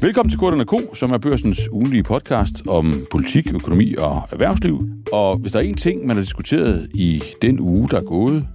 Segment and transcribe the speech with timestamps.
[0.00, 4.88] Velkommen til Korterne Ko, som er børsens ugenlige podcast om politik, økonomi og erhvervsliv.
[5.12, 8.46] Og hvis der er en ting, man har diskuteret i den uge, der er gået,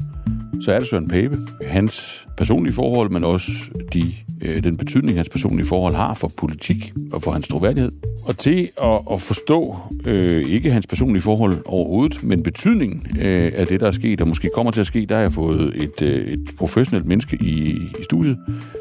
[0.62, 1.38] så er det Søren Pape.
[1.66, 3.52] Hans personlige forhold, men også
[3.94, 7.92] de, øh, den betydning, hans personlige forhold har for politik og for hans troværdighed.
[8.24, 9.76] Og til at, at forstå
[10.06, 14.28] øh, ikke hans personlige forhold overhovedet, men betydningen øh, af det, der er sket, og
[14.28, 17.70] måske kommer til at ske, der har jeg fået et, øh, et professionelt menneske i,
[18.00, 18.38] i studiet.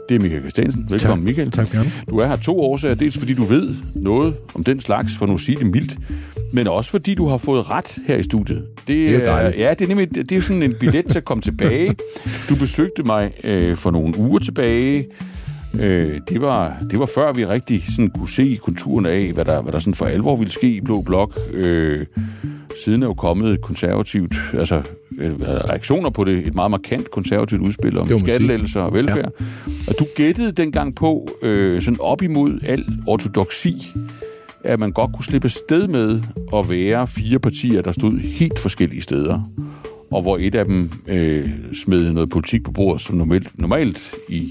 [0.09, 0.87] Det er Michael Christiansen.
[0.91, 1.25] Velkommen, tak.
[1.25, 1.51] Michael.
[1.51, 1.87] Tak, Bjørn.
[2.11, 2.95] Du er her to årsager.
[2.95, 5.98] Dels fordi du ved noget om den slags, for nu at sige det mildt,
[6.52, 8.65] men også fordi du har fået ret her i studiet.
[8.77, 9.59] Det, det er jo dejligt.
[9.59, 11.62] Ja, det er nemlig det er sådan en billet til at komme tilbage.
[12.48, 15.07] Du besøgte mig øh, for nogle uger tilbage.
[15.80, 19.62] Øh, det, var, det var før vi rigtig sådan kunne se konturen af, hvad der,
[19.62, 21.33] hvad der sådan for alvor ville ske i Blå Blok.
[21.52, 22.07] Øh,
[22.85, 24.83] siden er jo kommet et konservativt, altså
[25.19, 29.33] øh, reaktioner på det, et meget markant konservativt udspil om skattelettelser og velfærd.
[29.41, 29.45] Ja.
[29.88, 33.74] Og du gættede dengang på, øh, sådan op imod al ortodoksi,
[34.65, 36.23] at man godt kunne slippe sted med
[36.55, 39.40] at være fire partier, der stod helt forskellige steder,
[40.13, 44.49] og hvor et af dem øh, smed noget politik på bordet, som normalt, normalt i,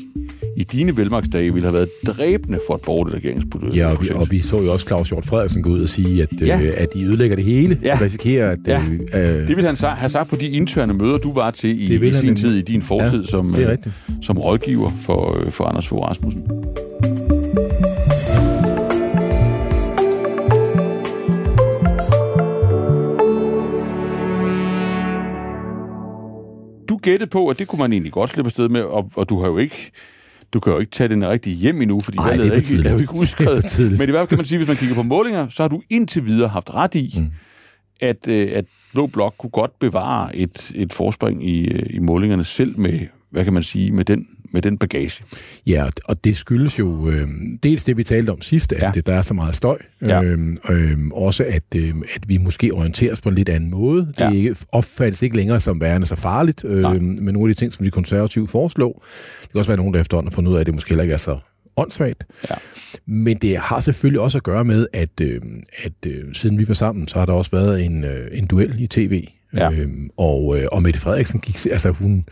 [0.58, 3.76] i dine velmagtsdage ville have været dræbende for et borgerligt regeringsprojekt.
[3.76, 6.22] Ja, og vi, og vi så jo også Claus Hjort Frederiksen gå ud og sige,
[6.24, 6.62] at, Ja.
[6.62, 7.94] øh, at de ødelægger det hele, Ja.
[7.96, 8.60] og risikerer, at...
[8.68, 8.82] Ja.
[9.14, 12.12] Øh, Det ville han have sagt på de interne møder, du var til i, i
[12.12, 13.78] sin tid, i din fortid Ja, som, øh,
[14.22, 16.44] som rådgiver for, øh, for Anders Fogh Rasmussen.
[27.06, 29.40] Du gættede på, at det kunne man egentlig godt slippe afsted med, og, og du
[29.40, 29.92] har jo ikke
[30.54, 32.90] du kan jo ikke tage den rigtig hjem endnu, fordi Ej, er er, for ikke,
[32.90, 33.80] jo ikke udskrevet.
[33.80, 35.82] Men i hvert fald kan man sige, hvis man kigger på målinger, så har du
[35.90, 37.32] indtil videre haft ret i, mm.
[38.02, 42.44] at, øh, at Blå Blok kunne godt bevare et, et forspring i, øh, i målingerne,
[42.44, 45.24] selv med, hvad kan man sige, med den, med den bagage.
[45.68, 47.28] Ja, og det skyldes jo øh,
[47.64, 49.02] dels det, vi talte om sidst, at Ja.
[49.02, 49.78] der er så meget støj.
[50.08, 50.24] Ja.
[50.24, 50.40] Øh,
[50.70, 54.02] øh, også at, øh, at vi måske orienterer os på en lidt anden måde.
[54.02, 54.32] Det Ja.
[54.32, 56.96] ikke, opfattes ikke længere som værende så farligt Nej.
[56.96, 59.06] øh, med nogle af de ting, som de konservative foreslår.
[59.42, 61.04] Det kan også være nogen, der efterhånden har fundet ud af, at det måske heller
[61.04, 61.40] ikke er så
[61.78, 62.24] åndssvagt.
[62.50, 62.56] Ja.
[63.06, 65.42] Men det har selvfølgelig også at gøre med, at, øh,
[65.84, 68.76] at øh, siden vi var sammen, så har der også været en, øh, en duel
[68.80, 69.28] i tv.
[69.54, 69.72] Ja.
[69.72, 72.26] Øhm, og, øh, og Mette Frederiksen gik, altså hun,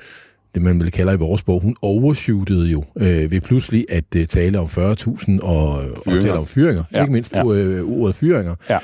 [0.54, 4.28] det man vil kalde i vores bog, hun overshootede jo øh, ved pludselig at øh,
[4.28, 7.54] tale om 40.000 og, og tale om fyringer, Ja, ikke mindst ja.
[7.54, 8.56] øh, ordet fyringer.
[8.70, 8.78] Ja.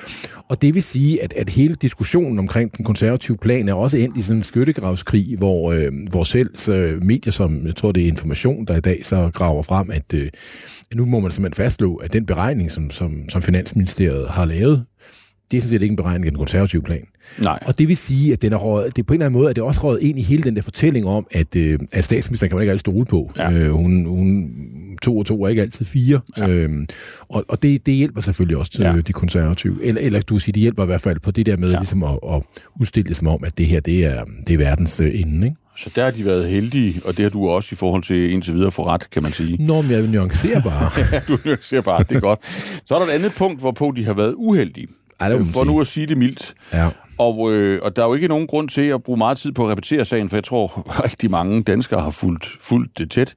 [0.49, 4.17] Og det vil sige, at, at hele diskussionen omkring den konservative plan er også endt
[4.17, 8.07] i sådan en skyttegravskrig, hvor, øh, hvor selv øh, medier som, jeg tror det er
[8.07, 10.29] Information, der i dag så graver frem, at øh,
[10.95, 14.85] nu må man simpelthen fastslå, at den beregning, som, som, som Finansministeriet har lavet,
[15.51, 17.03] det er sådan set ikke en beregning af den konservative plan.
[17.41, 17.59] Nej.
[17.65, 19.49] Og det vil sige, at den er røget, det er på en eller anden måde,
[19.49, 22.05] at det er også røget ind i hele den der fortælling om, at, øh, at
[22.05, 23.31] statsministeren kan man ikke altid stole på.
[23.37, 23.51] Ja.
[23.51, 24.51] Øh, hun, hun,
[25.01, 26.19] to og to er ikke altid fire.
[26.37, 26.47] Ja.
[26.47, 26.87] Øhm,
[27.29, 28.93] og og det, det hjælper selvfølgelig også til Ja.
[28.95, 29.01] ja.
[29.01, 29.77] de konservative.
[29.83, 31.77] Eller, eller du vil sige, det hjælper i hvert fald på det der med Ja.
[31.77, 32.41] ligesom at, at
[32.79, 35.47] udstille det som om, at det her, det er, det er verdens øh, ende.
[35.47, 35.57] Ikke?
[35.77, 38.53] Så der har de været heldige, og det har du også i forhold til indtil
[38.53, 39.65] videre for ret, kan man sige.
[39.65, 40.89] Nå, men jeg nuancerer bare.
[41.11, 42.39] Ja, du ser bare, det er godt.
[42.85, 44.87] Så er der et andet punkt, hvorpå de har været uheldige.
[45.19, 46.53] Ej, det man for nu at sige det mildt.
[46.73, 46.89] ja.
[47.17, 49.65] Og, øh, og der er jo ikke nogen grund til at bruge meget tid på
[49.65, 50.67] at repetere sagen, for jeg tror,
[51.03, 53.35] rigtig mange danskere har fulgt, fulgt det tæt.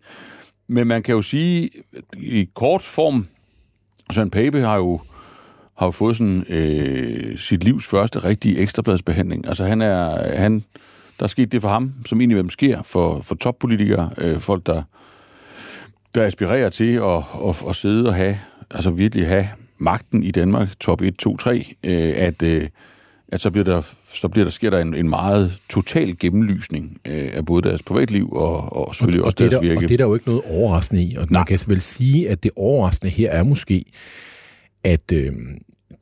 [0.69, 1.71] Men man kan jo sige,
[2.17, 3.27] i kort form,
[4.13, 5.01] Søren Pape har jo,
[5.79, 9.49] har jo fået sådan, øh, sit livs første rigtige ekstrabladsbehandling.
[9.49, 10.65] Altså han er, han,
[11.19, 14.67] der er sket det for ham, som egentlig hvem sker for, for toppolitikere, øh, folk
[14.67, 14.83] der,
[16.15, 18.39] der aspirerer til at, at, at sidde og have,
[18.71, 22.69] altså virkelig have magten i Danmark, top 1, 2, 3, øh, at, øh,
[23.33, 23.83] at så bliver der,
[24.15, 28.33] så bliver der, sker der en, en meget total gennemlysning øh, af både deres privatliv
[28.33, 29.79] og, og selvfølgelig også det er deres der, virke.
[29.79, 31.17] Og det er der jo ikke noget overraskende i.
[31.17, 31.41] Og Nej.
[31.41, 33.85] man kan vel sige, at det overraskende her er måske,
[34.85, 35.33] at øh,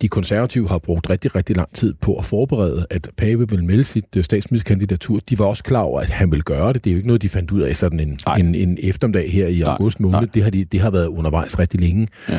[0.02, 3.84] de konservative har brugt rigtig, rigtig lang tid på at forberede, at Pape vil melde
[3.84, 5.20] sit øh, statsministerkandidatur.
[5.30, 6.84] De var også klar over, at han vil gøre det.
[6.84, 9.46] Det er jo ikke noget, de fandt ud af sådan en, en, en eftermiddag her
[9.46, 10.18] i Nej, august måned.
[10.20, 10.28] nej.
[10.34, 12.08] Det har, de, det har været undervejs rigtig længe.
[12.28, 12.38] Ja.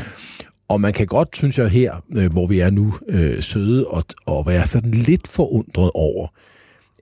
[0.70, 4.04] Og man kan godt, synes jeg her, øh, hvor vi er nu, øh, søde og,
[4.26, 6.28] og være sådan lidt forundret over,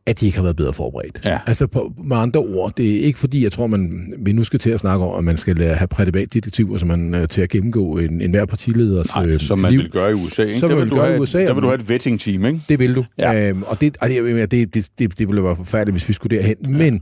[0.08, 1.22] at de ikke har været bedre forberedt.
[1.26, 1.38] Ja.
[1.48, 4.60] Altså på, med andre ord, det er ikke fordi, jeg tror, man, vi nu skal
[4.60, 7.98] til at snakke om, at man skal have privatdetektiver, så man øh, til at gennemgå
[7.98, 9.80] en, en hver partileders Nej, øh, som man liv.
[9.80, 10.44] vil gøre i USA.
[10.44, 10.60] Ikke?
[10.60, 11.90] Som man vil vil du gøre i have, USA, Der og vil du have et
[11.90, 12.60] vetting-team, ikke?
[12.70, 13.06] Det vil du.
[13.18, 13.50] Ja.
[13.50, 16.38] Øhm, og det, jeg mener, det, det, det, det ville være forfærdeligt, hvis vi skulle
[16.38, 16.56] derhen.
[16.70, 17.02] Men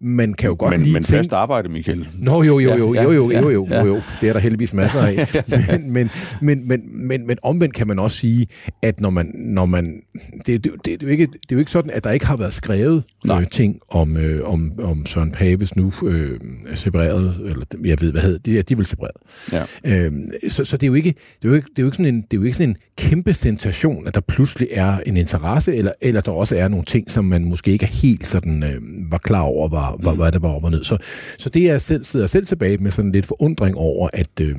[0.00, 1.16] man kan jo godt Men, lige men tænke...
[1.16, 2.08] fast arbejde, Michael.
[2.18, 3.80] Nå, jo, jo, jo, Ja, jo, jo, ja, jo, jo, ja.
[3.80, 4.02] jo, jo.
[4.20, 5.28] Det er der heldigvis masser af.
[5.80, 6.10] men, men,
[6.40, 8.46] men, men, men, men omvendt kan man også sige,
[8.82, 9.32] at når man...
[9.34, 10.00] Når man
[10.46, 12.26] det, det, det, det, er jo ikke, det er jo ikke sådan, at der ikke
[12.26, 16.40] har har været skrevet øh, ting om, øh, om, om Søren Papes nu øh,
[16.74, 19.16] separeret, eller jeg ved, hvad hedder det, er, de er vel separeret.
[19.52, 19.62] Ja.
[19.84, 20.12] Øh,
[20.48, 21.10] så, så det er jo ikke,
[21.42, 22.68] det er jo ikke, det er jo ikke sådan en, det er jo ikke sådan
[22.68, 26.84] en kæmpe sensation, at der pludselig er en interesse, eller, eller der også er nogle
[26.84, 28.80] ting, som man måske ikke er helt sådan øh,
[29.10, 30.18] var klar over, var, var, mm.
[30.18, 30.84] hvad der var op og ned.
[30.84, 30.96] Så,
[31.38, 34.56] så det er selv, sidder selv tilbage med sådan lidt forundring over, at øh,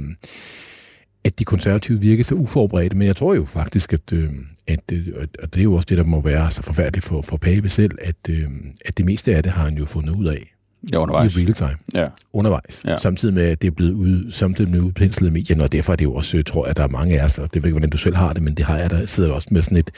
[1.25, 4.30] at de konservative virker så uforberedte, men jeg tror jo faktisk, at, øh,
[4.68, 5.07] at, øh,
[5.39, 7.92] at det er jo også det, der må være så forfærdeligt for, for Pape selv,
[8.01, 8.48] at, øh,
[8.86, 10.51] at det meste af det har han jo fundet ud af.
[10.94, 11.38] Ja, undervejs.
[11.38, 11.77] I real time.
[11.95, 12.07] Ja.
[12.33, 12.83] Undervejs.
[12.88, 12.98] Ja.
[12.98, 15.98] Samtidig med, at det er blevet ud, samtidig med udpenslet i medierne, og derfor er
[15.98, 17.74] det jo også, tror jeg, at der er mange af os, og det ved ikke,
[17.74, 19.92] hvordan du selv har det, men det har jeg, der sidder også med sådan et,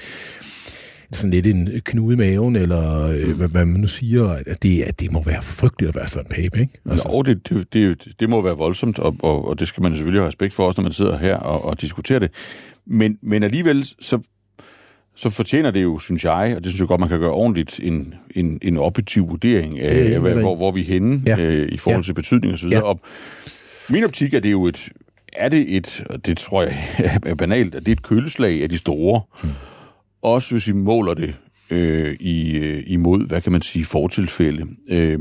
[1.12, 3.34] sådan lidt en knude i maven, eller mm.
[3.34, 6.26] hvad, hvad man nu siger, at det, at det må være frygteligt at være sådan
[6.26, 6.74] en pape, ikke?
[6.90, 7.10] Altså.
[7.12, 10.22] Jo, det, det, det, det må være voldsomt, og, og, og det skal man selvfølgelig
[10.22, 12.32] have respekt for, også når man sidder her og, og diskuterer det.
[12.86, 14.20] Men, men alligevel, så,
[15.16, 17.80] så fortjener det jo, synes jeg, og det synes jeg godt, man kan gøre ordentligt,
[17.84, 21.40] en, en, en objektiv vurdering af, det, hvad, hvor, hvor vi er henne ja.
[21.40, 22.06] øh, i forhold ja.
[22.06, 22.70] til betydning osv.
[22.70, 22.82] Ja.
[22.82, 23.00] Og
[23.90, 24.90] min optik er det jo et,
[25.34, 26.74] er det et, og det tror jeg
[27.26, 29.22] er banalt, at det er et køleslag af de store.
[29.44, 29.52] Hmm
[30.22, 31.36] også hvis vi måler det
[31.70, 34.66] øh, i, øh, imod, hvad kan man sige, fortilfælde.
[34.90, 35.20] Øh,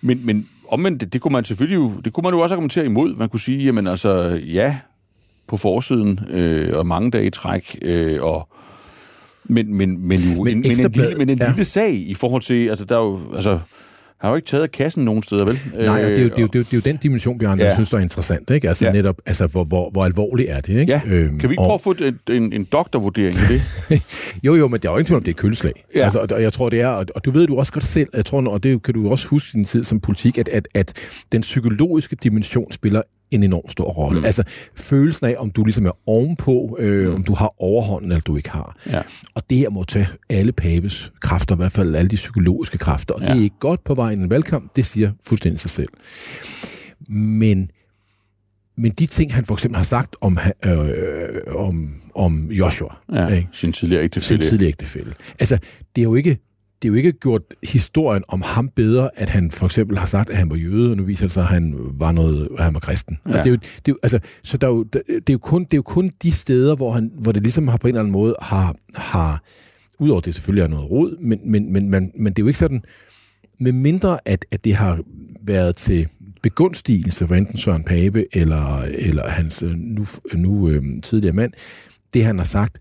[0.00, 2.84] men, men omvendt, det, det kunne man selvfølgelig jo, det kunne man jo også argumentere
[2.84, 3.14] imod.
[3.16, 4.78] Man kunne sige, jamen altså, ja,
[5.46, 8.48] på forsiden, øh, og mange dage i træk, øh, og
[9.44, 11.48] men, men, men, jo, men, en, men en, lille, men en ja.
[11.48, 13.60] lille sag i forhold til, altså der er jo, altså,
[14.26, 15.60] har jo ikke taget kassen nogen steder, vel?
[15.74, 16.96] Nej, og det er jo, det er jo, det er jo, det er jo den
[16.96, 17.64] dimension, Bjørn, ja.
[17.64, 18.50] jeg synes, der er interessant.
[18.50, 18.68] Ikke?
[18.68, 18.92] Altså ja.
[18.92, 20.80] netop, altså, hvor, hvor, hvor alvorligt er det?
[20.80, 20.92] Ikke?
[20.92, 21.00] Ja.
[21.06, 21.94] Øhm, kan vi ikke prøve at få
[22.30, 23.62] en, en, doktorvurdering i det?
[24.46, 25.84] jo, jo, men der er jo ikke tvivl om, det er køleslag.
[25.94, 26.04] Ja.
[26.04, 28.24] Altså, og jeg tror, det er, og, og du ved du også godt selv, jeg
[28.24, 30.92] tror, og det kan du også huske din tid som politik, at, at, at
[31.32, 33.02] den psykologiske dimension spiller
[33.34, 34.18] en enorm stor rolle.
[34.20, 34.24] Mm.
[34.24, 34.42] Altså
[34.76, 37.14] følelsen af, om du ligesom er ovenpå, øh, mm.
[37.14, 38.76] om du har overhånden, eller du ikke har.
[38.90, 39.00] Ja.
[39.34, 43.14] Og det her må tage alle Papes kræfter, i hvert fald alle de psykologiske kræfter.
[43.14, 43.26] Og ja.
[43.26, 45.88] det er ikke godt på vejen en valgkamp, det siger fuldstændig sig selv.
[47.08, 47.70] Men,
[48.76, 53.48] men de ting, han for eksempel har sagt om, øh, om, om Joshua, ja, ikke?
[53.52, 54.42] sin tidligere ægtefælde.
[54.42, 55.14] Sin tidligere ægtefælde.
[55.38, 55.58] Altså,
[55.96, 56.38] det er jo ikke
[56.82, 60.30] det er jo ikke gjort historien om ham bedre, at han for eksempel har sagt,
[60.30, 62.74] at han var jøde, og nu viser det sig, at han var, noget, at han
[62.74, 63.18] var kristen.
[63.26, 63.30] Ja.
[63.30, 65.38] Altså, det er jo, det er jo, altså, så der er jo, det, er jo
[65.38, 67.88] kun, det er jo kun de steder, hvor, han, hvor det ligesom har på en
[67.88, 69.42] eller anden måde har, har
[69.98, 72.58] udover det selvfølgelig er noget råd, men, men, men, men, men det er jo ikke
[72.58, 72.82] sådan,
[73.60, 75.00] med mindre at, at det har
[75.42, 76.08] været til
[76.42, 81.52] begunstigelse for enten Søren Pape eller, eller hans nu, nu øh, tidligere mand,
[82.14, 82.78] det han har sagt,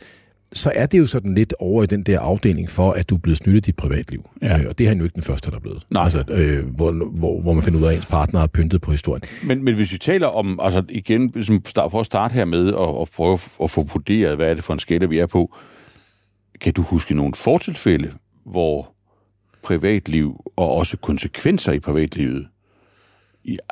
[0.53, 3.19] så er det jo sådan lidt over i den der afdeling for, at du er
[3.19, 4.29] blevet snyttet i dit privatliv.
[4.41, 4.59] Ja.
[4.59, 5.83] Øh, og det er han jo ikke den første, der er blevet.
[5.89, 6.03] Nej.
[6.03, 8.91] Altså, øh, hvor, hvor, hvor man finder ud af, at ens partner har pyntet på
[8.91, 9.23] historien.
[9.43, 11.33] Men, men hvis vi taler om, altså igen,
[11.75, 13.33] for at starte her med og, og prøve
[13.63, 15.55] at få vurderet, hvad er det for en skala, vi er på,
[16.61, 18.11] kan du huske nogle fortilfælde,
[18.45, 18.93] hvor
[19.63, 22.47] privatliv og også konsekvenser i privatlivet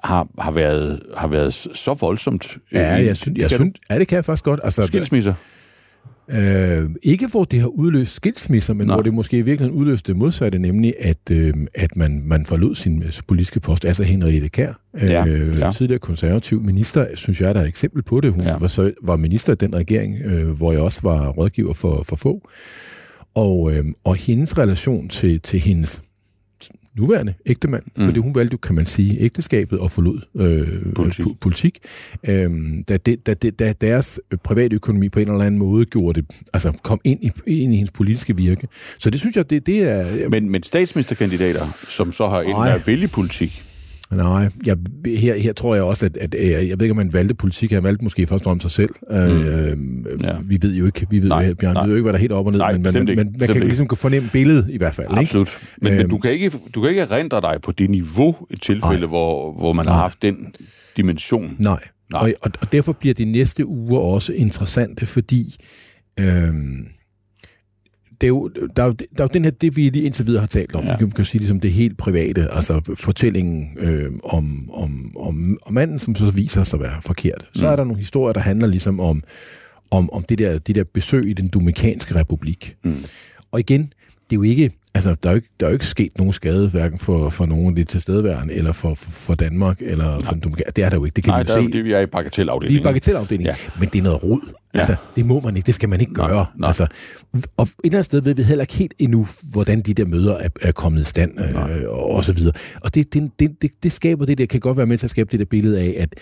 [0.03, 2.57] har, har, været, har været så voldsomt?
[2.71, 4.59] Ja, jeg synes, jeg synes, ja, det kan jeg faktisk godt.
[4.63, 5.33] Altså, skilsmisser?
[6.31, 8.95] Øh, ikke hvor det har udløst skilsmisser, men Nej.
[8.95, 12.75] hvor det måske i virkeligheden udløste det modsatte, nemlig at, øh, at man, man forlod
[12.75, 13.85] sin øh, politiske post.
[13.85, 15.71] Altså Henriette Kær, øh, ja, ja.
[15.71, 18.31] tidligere konservativ minister, synes jeg, der er et eksempel på det.
[18.31, 18.57] Hun ja.
[18.57, 22.15] var, så, var minister i den regering, øh, hvor jeg også var rådgiver for, for
[22.15, 22.49] få.
[23.35, 26.01] Og, øh, og hendes relation til, til hendes
[26.97, 28.05] nuværende ægtemand, mm.
[28.05, 31.25] fordi hun valgte, kan man sige, ægteskabet og forlod øh, politik.
[31.25, 31.79] Po- politik
[32.23, 32.51] øh,
[32.89, 36.31] da, det, da, det, da deres private økonomi på en eller anden måde gjorde det,
[36.53, 38.67] altså kom ind i, ind i hendes politiske virke.
[38.99, 40.29] Så det synes jeg, det, det er...
[40.29, 43.63] Men, men statsministerkandidater, som så har enten at vælge politik,
[44.11, 47.13] Nej, jeg, her, her tror jeg også, at, at, at jeg ved ikke, om man
[47.13, 47.71] valgte politik.
[47.71, 48.89] Han valgte måske først fremmest sig selv.
[49.09, 49.15] Mm.
[49.15, 50.35] Øh, ja.
[50.43, 51.83] Vi ved jo ikke, vi ved, nej, Bjørn, nej.
[51.83, 53.47] ved jo ikke, hvad der er helt op og ned, nej, men, men, men man
[53.47, 55.07] kan ligesom fornemme billedet i hvert fald.
[55.09, 55.47] Absolut.
[55.47, 55.75] Ikke?
[55.81, 58.61] Men, øhm, men du, kan ikke, du kan ikke erindre dig på det niveau, et
[58.61, 59.93] tilfælde, hvor, hvor man nej.
[59.93, 60.53] har haft den
[60.97, 61.55] dimension.
[61.59, 61.79] Nej,
[62.11, 62.33] nej.
[62.41, 65.55] Og, og, derfor bliver de næste uger også interessante, fordi...
[66.19, 66.87] Øhm,
[68.21, 70.27] det er jo, der, er jo, der er jo den her, det vi lige indtil
[70.27, 70.95] videre har talt om, ja.
[70.99, 75.99] man kan sige ligesom det helt private, altså fortællingen øh, om, om, om, om manden,
[75.99, 77.45] som så viser sig at være forkert.
[77.53, 77.71] Så mm.
[77.71, 79.23] er der nogle historier, der handler ligesom om,
[79.91, 82.75] om, om det, der, det der besøg i den Dominikanske Republik.
[82.83, 83.03] Mm.
[83.51, 83.81] Og igen,
[84.29, 86.33] det er jo ikke, altså, der er jo ikke, der er jo ikke sket nogen
[86.33, 90.33] skade, hverken for, for nogen af de tilstedeværende, eller for, for, for Danmark, eller for
[90.33, 91.71] den Det er der jo ikke, det kan Nej, vi jo se.
[91.71, 92.73] Det, vi er i bagatelafdelingen.
[92.73, 93.79] Vi er i bagatelafdelingen, ja.
[93.79, 94.39] men det er noget rod.
[94.73, 94.79] Ja.
[94.79, 96.29] Altså, det må man ikke, det skal man ikke gøre.
[96.29, 96.67] Nej, nej.
[96.67, 96.87] Altså,
[97.57, 100.37] og et eller andet sted ved vi heller ikke helt endnu, hvordan de der møder
[100.37, 102.53] er, er kommet i stand, øh, og, og så videre.
[102.81, 105.11] Og det, det, det, det, det skaber det der, kan godt være med til at
[105.11, 106.15] skabe det der billede af, at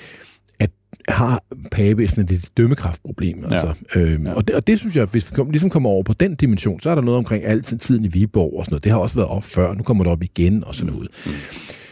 [1.08, 3.40] har Pape sådan et dømmekraftproblem.
[3.40, 3.52] Ja.
[3.52, 3.74] Altså.
[3.96, 4.34] Øhm, ja.
[4.34, 6.80] og, det, og det synes jeg, hvis vi kom, ligesom kommer over på den dimension,
[6.80, 8.84] så er der noget omkring alt tiden i Viborg og sådan noget.
[8.84, 11.10] Det har også været op før, nu kommer det op igen og sådan noget.
[11.26, 11.32] Mm.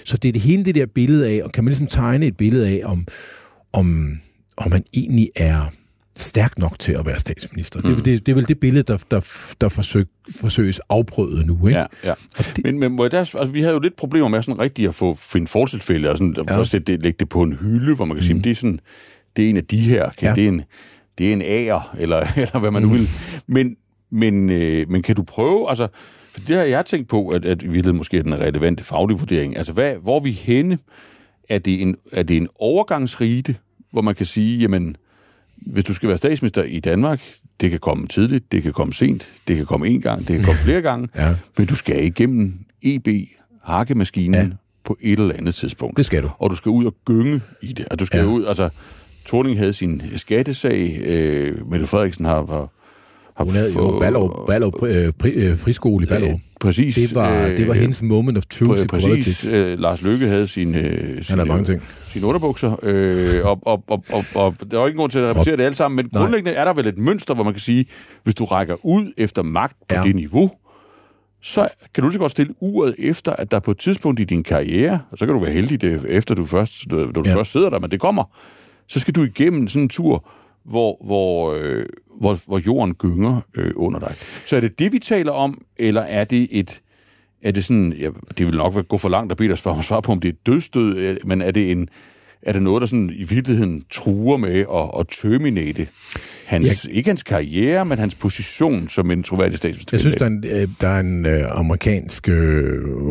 [0.05, 2.37] Så det er det hele det der billede af, og kan man ligesom tegne et
[2.37, 3.05] billede af, om,
[3.73, 4.17] om,
[4.57, 5.71] om man egentlig er
[6.17, 7.81] stærk nok til at være statsminister.
[7.83, 7.95] Mm.
[7.95, 9.19] Det, det, det er vel det billede, der, der,
[9.61, 10.05] der forsøg,
[10.41, 11.67] forsøges afprøvet nu.
[11.67, 11.79] Ikke?
[11.79, 12.13] Ja, ja.
[12.55, 15.15] Det, men, men der, altså, vi havde jo lidt problemer med sådan rigtig at få
[15.15, 16.59] finde fortilfælde, og sådan, ja.
[16.59, 18.27] at sætte det, lægge det på en hylde, hvor man kan mm.
[18.27, 18.79] sige, det er sådan,
[19.35, 20.35] det er en af de her, kan, ja.
[20.35, 20.63] det, er en,
[21.17, 22.93] det er en ære, eller, eller hvad man nu mm.
[22.93, 23.07] vil.
[23.47, 23.75] Men,
[24.09, 25.87] men, øh, men kan du prøve, altså,
[26.33, 29.57] for det har jeg tænkt på, at, at vi måske er den relevante faglige vurdering.
[29.57, 30.77] Altså, hvad, hvor er vi henne?
[31.49, 33.55] Er det en, er det en overgangsrite,
[33.91, 34.95] hvor man kan sige, jamen,
[35.57, 37.21] hvis du skal være statsminister i Danmark,
[37.61, 40.45] det kan komme tidligt, det kan komme sent, det kan komme en gang, det kan
[40.45, 41.35] komme flere gange, ja.
[41.57, 43.07] men du skal igennem EB,
[43.63, 44.55] hakkemaskinen, ja.
[44.85, 45.97] på et eller andet tidspunkt.
[45.97, 46.29] Det skal du.
[46.39, 47.87] Og du skal ud og gynge i det.
[47.91, 48.25] Og du skal ja.
[48.25, 48.69] ud, altså,
[49.25, 52.69] Torning havde sin skattesag, øh, Mette Frederiksen har, var,
[53.37, 56.33] har Hun havde jo Ballerup, Ballerup, øh, øh, friskole i Ballerup.
[56.33, 56.95] Øh, præcis.
[56.95, 59.47] Det var, øh, det var hendes moment of truth pr- Præcis.
[59.47, 61.83] Øh, Lars Lykke havde sin, øh, sin, Han mange ting.
[62.01, 65.57] sine underbukser, øh, og, og, og, og, og der var ikke grund til at repetere
[65.57, 66.21] det alt sammen, men Nej.
[66.21, 67.85] grundlæggende er der vel et mønster, hvor man kan sige,
[68.23, 70.03] hvis du rækker ud efter magt på ja.
[70.03, 70.51] det niveau,
[71.41, 74.23] så kan du lige så godt stille uret efter, at der på et tidspunkt i
[74.23, 77.35] din karriere, og så kan du være heldig, det, efter du først, da du ja.
[77.35, 78.23] først sidder der, men det kommer,
[78.87, 80.27] så skal du igennem sådan en tur,
[80.65, 81.85] hvor, hvor, øh,
[82.19, 84.15] hvor, hvor jorden gynger øh, under dig.
[84.45, 86.81] Så er det det, vi taler om, eller er det et...
[87.43, 90.11] Er det sådan, ja, det vil nok gå for langt at bede dig svare, på,
[90.11, 91.89] om det er dødstød, øh, men er det, en,
[92.41, 95.87] er det noget, der sådan i virkeligheden truer med at, at terminate
[96.45, 99.97] hans, jeg, ikke hans karriere, men hans position som en troværdig statsminister?
[99.97, 102.33] Jeg synes, der er en, øh, der er en uh, amerikansk uh,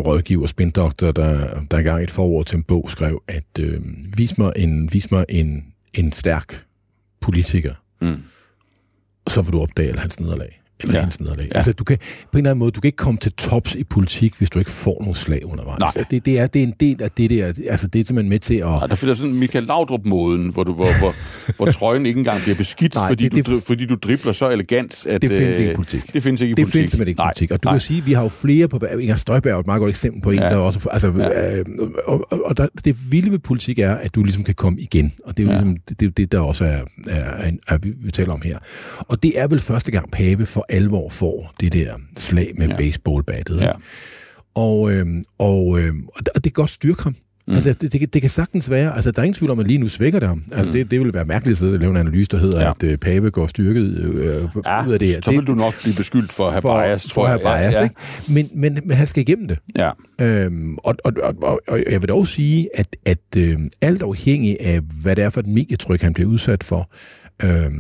[0.07, 3.67] rådgiver, spindoktor, der, der engang i et forår til en bog skrev, at uh,
[4.17, 6.65] vis mig en, vis mig en, en stærk
[7.25, 8.21] politiker, mm.
[9.27, 11.01] så vil du opdage hans nederlag eller ja.
[11.01, 11.49] hans nederlag.
[11.53, 11.57] Ja.
[11.57, 12.03] Altså, du kan, på
[12.33, 14.71] en eller anden måde, du kan ikke komme til tops i politik, hvis du ikke
[14.71, 15.79] får nogle slag undervejs.
[15.79, 15.87] Nej.
[15.87, 18.29] Altså, det, det, er, det er en del af det der, altså det er simpelthen
[18.29, 18.67] med til at...
[18.67, 21.13] Nej, der finder sådan Michael Laudrup-måden, hvor, du, hvor, hvor,
[21.57, 24.51] hvor trøjen ikke engang bliver beskidt, Nej, fordi, det, du, det, fordi du dribler så
[24.51, 25.23] elegant, at...
[25.23, 26.15] Det findes ikke i politik.
[26.15, 26.73] Det findes ikke i det politik.
[26.73, 27.51] Det findes simpelthen ikke i politik.
[27.51, 27.75] Og du Nej.
[27.75, 28.81] kan sige, vi har jo flere på...
[29.01, 30.49] Inger Støjberg er et meget godt eksempel på en, ja.
[30.49, 30.89] der også...
[30.93, 31.59] Altså, ja.
[31.59, 31.65] øh,
[32.07, 35.13] og, og, og der, det vilde med politik er, at du ligesom kan komme igen.
[35.25, 35.61] Og det er jo ja.
[35.61, 38.59] ligesom, det, det, det, der også er, er, er, er, vi taler om her.
[38.99, 42.77] Og det er vel første gang Pape for alvor får det der slag med ja.
[42.77, 43.61] baseballbattet.
[43.61, 43.73] Ja.
[44.55, 47.17] Og, øhm, og, øhm, og det kan godt styrke ham.
[47.47, 47.55] Mm.
[47.55, 48.95] Altså, det, det, det kan sagtens være.
[48.95, 50.45] Altså, der er ingen tvivl om, at lige nu svækker det ham.
[50.53, 50.73] Altså, mm.
[50.73, 52.71] det, det vil være mærkeligt at lave en analyse, der hedder, ja.
[52.71, 55.21] at uh, Pape går styrket øh, ja, ud af det her.
[55.23, 57.41] så vil du nok blive beskyldt for at have for, bias, tror jeg.
[57.41, 57.85] For at have bias, ja, ja.
[57.85, 57.97] Ikke?
[58.29, 59.59] Men, men, men han skal igennem det.
[59.77, 59.91] Ja.
[60.21, 64.57] Øhm, og, og, og, og, og jeg vil dog sige, at, at øh, alt afhængig
[64.61, 66.91] af, hvad det er for et medietryk, han bliver udsat for,
[67.43, 67.71] øh,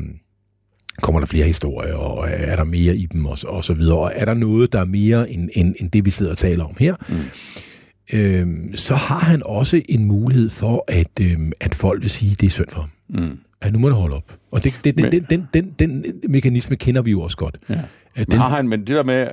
[1.02, 3.98] kommer der flere historier, og er der mere i dem, og, og så videre.
[3.98, 6.64] Og er der noget, der er mere end, end, end det, vi sidder og taler
[6.64, 8.18] om her, mm.
[8.18, 12.40] øhm, så har han også en mulighed for, at, øhm, at folk vil sige, at
[12.40, 12.90] det er synd for ham.
[13.08, 13.38] Mm.
[13.60, 14.36] At nu må det holde op.
[14.50, 17.58] Og det, det, men, den, den, den, den mekanisme kender vi jo også godt.
[17.70, 17.80] Ja.
[18.28, 19.26] Men, har han, men det der med,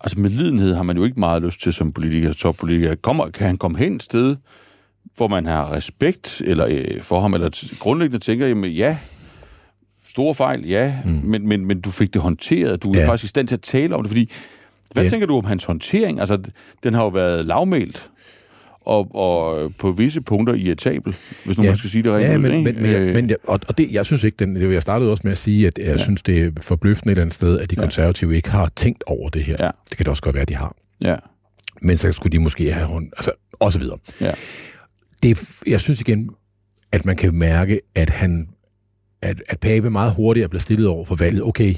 [0.00, 2.94] altså med lidenhed har man jo ikke meget lyst til som politiker, toppolitiker.
[2.94, 4.36] Kommer, kan han komme hen et sted,
[5.16, 8.98] hvor man har respekt eller, øh, for ham, eller grundlæggende tænker, jamen ja,
[10.08, 11.10] store fejl, ja, mm.
[11.10, 12.82] men, men, men du fik det håndteret.
[12.82, 13.08] Du er ja.
[13.08, 14.30] faktisk i stand til at tale om det, fordi...
[14.92, 15.08] Hvad ja.
[15.08, 16.20] tænker du om hans håndtering?
[16.20, 16.38] Altså,
[16.82, 18.10] den har jo været lavmælt
[18.88, 21.70] og, og på visse punkter irritabel, hvis nu ja.
[21.70, 23.14] man skal sige det rent ja, men, men, men, øh.
[23.14, 25.78] men, og, og det, jeg synes ikke, den, jeg startede også med at sige, at
[25.78, 25.96] jeg ja.
[25.96, 28.36] synes, det er forbløffende et eller andet sted, at de konservative ja.
[28.36, 29.56] ikke har tænkt over det her.
[29.60, 29.70] Ja.
[29.90, 30.76] Det kan det også godt være, at de har.
[31.00, 31.16] Ja.
[31.82, 33.98] Men så skulle de måske have hånd, altså, og så videre.
[34.20, 34.32] Ja.
[35.22, 36.30] Det, jeg synes igen,
[36.92, 38.48] at man kan mærke, at han
[39.22, 41.42] at, at Pape meget hurtigt bliver stillet over for valget.
[41.42, 41.74] Okay,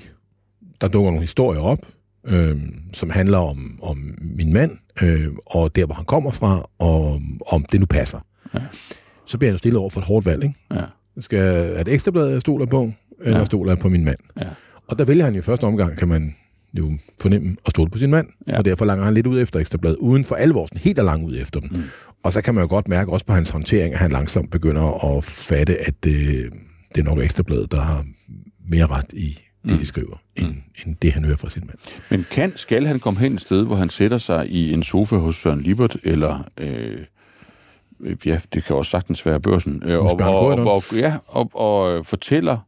[0.80, 1.86] der dukker nogle historier op,
[2.26, 2.56] øh,
[2.94, 7.64] som handler om, om min mand, øh, og der, hvor han kommer fra, og om
[7.72, 8.18] det nu passer.
[8.54, 8.60] Ja.
[9.26, 10.42] Så bliver han stillet over for et hårdt valg.
[10.42, 10.54] Ikke?
[10.74, 10.82] Ja.
[11.20, 11.38] Skal,
[11.76, 12.92] er det ekstrablad, jeg stoler på,
[13.24, 13.44] eller ja.
[13.44, 14.18] stoler jeg på min mand?
[14.40, 14.48] Ja.
[14.86, 16.34] Og der vælger han jo i første omgang, kan man
[16.72, 18.58] jo fornemme at stole på sin mand, ja.
[18.58, 21.36] og derfor langer han lidt ud efter ekstrablad, uden for alvor, helt er lang ud
[21.36, 21.68] efter dem.
[21.72, 21.82] Mm.
[22.22, 25.16] Og så kan man jo godt mærke også på hans håndtering, at han langsomt begynder
[25.16, 26.50] at fatte, at øh,
[26.94, 28.04] det er nok Ekstrabladet, der har
[28.68, 29.78] mere ret i det, mm.
[29.78, 30.62] de skriver, end, mm.
[30.86, 31.78] end det, han hører fra sin mand.
[32.10, 35.16] Men kan, skal han komme hen et sted, hvor han sætter sig i en sofa
[35.16, 36.48] hos Søren Libert, eller...
[36.58, 36.98] Øh,
[38.26, 42.06] ja, det kan også sagtens være børsen, øh, og, og, og, og, ja, og, og
[42.06, 42.58] fortæller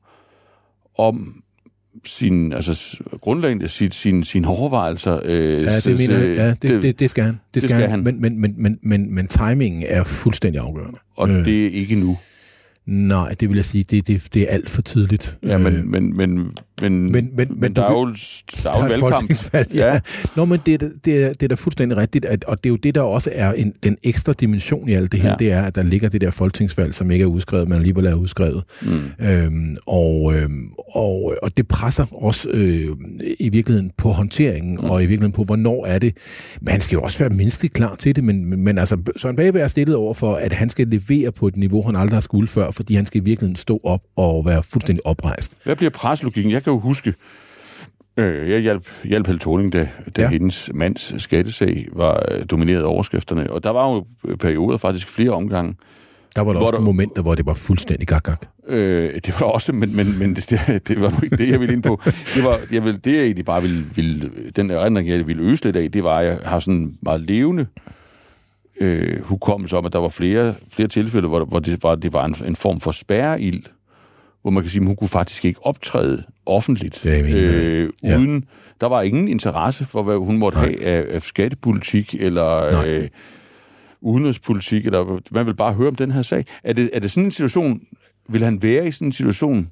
[0.99, 1.43] om
[2.05, 5.21] sin, altså grundlæggende sin, sin, sin overvejelser.
[5.25, 6.37] Øh, ja, det mener jeg.
[6.37, 7.41] Ja, det, det, det, skal han.
[7.55, 7.91] Det, det skal, han.
[7.91, 8.05] han.
[8.05, 10.99] Men, men, men, men, men, men timingen er fuldstændig afgørende.
[11.17, 11.45] Og øh.
[11.45, 12.19] det er ikke nu.
[12.87, 15.39] Nej, det vil jeg sige, det, det, det er alt for tidligt.
[15.43, 18.15] Ja, men, men, men, men, men, men, men der, er jo,
[18.63, 19.55] der er jo en valgkamp.
[19.75, 19.93] Ja.
[19.93, 20.01] ja.
[20.37, 22.77] Nå, men det, det, er, det er da fuldstændig rigtigt, at, og det er jo
[22.77, 25.37] det, der også er en, den ekstra dimension i alt det her, ja.
[25.39, 28.15] det er, at der ligger det der folketingsvalg, som ikke er udskrevet, men alligevel er
[28.15, 28.65] udskrevet.
[28.83, 29.27] Mm.
[29.27, 32.89] Øhm, og, øhm, og, og det presser også øh,
[33.41, 34.91] i virkeligheden på håndteringen, mm.
[34.91, 36.17] og i virkeligheden på, hvornår er det.
[36.61, 39.61] Men han skal jo også være menneskeligt klar til det, men, men altså, Søren Babe
[39.61, 42.49] er stillet over for, at han skal levere på et niveau, han aldrig har skulle
[42.49, 45.55] før, fordi han skal i virkeligheden stå op og være fuldstændig oprejst.
[45.65, 46.53] Hvad bliver preslogikken?
[46.53, 47.15] Jeg kan jo huske,
[48.17, 50.29] øh, jeg hjalp, hjalp Helle Thorning, da, da ja.
[50.29, 55.31] hendes mands skattesag var øh, domineret af overskrifterne, og der var jo perioder, faktisk flere
[55.31, 55.75] omgange,
[56.37, 58.47] der var der også der, momenter, hvor det var fuldstændig gak-gak.
[58.69, 60.51] Øh, det var også, men, men, men det,
[60.89, 62.01] det var ikke det, jeg ville ind på.
[62.05, 65.65] Det, var, jeg ville, det jeg egentlig bare ville, ville den erindring, jeg ville øse
[65.65, 67.93] lidt af, det var, at jeg har sådan meget levende øh,
[69.23, 72.35] hukommelse om, at der var flere, flere tilfælde, hvor, hvor det var, det var en,
[72.47, 73.63] en form for spærreild,
[74.43, 78.35] hvor man kan sige, at hun kunne faktisk ikke optræde offentligt, øh, uden...
[78.35, 78.41] Ja.
[78.81, 80.67] Der var ingen interesse for, hvad hun måtte Nej.
[80.67, 83.09] have af, af skattepolitik, eller øh,
[84.01, 86.45] udenrigspolitik, eller man vil bare høre om den her sag.
[86.65, 87.81] Er det, er det sådan en situation,
[88.29, 89.71] vil han være i sådan en situation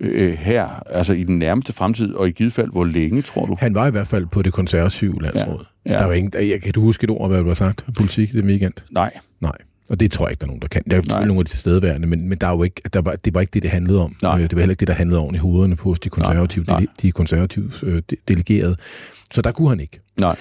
[0.00, 3.56] øh, her, altså i den nærmeste fremtid, og i givet fald, hvor længe, tror du?
[3.60, 5.64] Han var i hvert fald på det konservative landsråd.
[5.86, 5.92] Ja.
[5.92, 5.98] Ja.
[5.98, 7.84] Der var ingen, jeg, kan du huske et ord, hvad der var sagt?
[7.96, 8.74] Politik det weekend?
[8.90, 9.10] Nej.
[9.40, 9.52] Nej.
[9.90, 10.82] Og det tror jeg ikke, der er nogen, der kan.
[10.90, 13.16] Der er selvfølgelig nogle af de tilstedeværende, men, men der er jo ikke, der var,
[13.16, 14.16] det var ikke det, det handlede om.
[14.22, 14.34] Nej.
[14.34, 16.80] Øh, det var heller ikke det, der handlede om i hovederne på de konservative, Nej.
[16.80, 18.76] De, de konservative øh, delegerede.
[19.30, 20.00] Så der kunne han ikke.
[20.20, 20.36] Nej.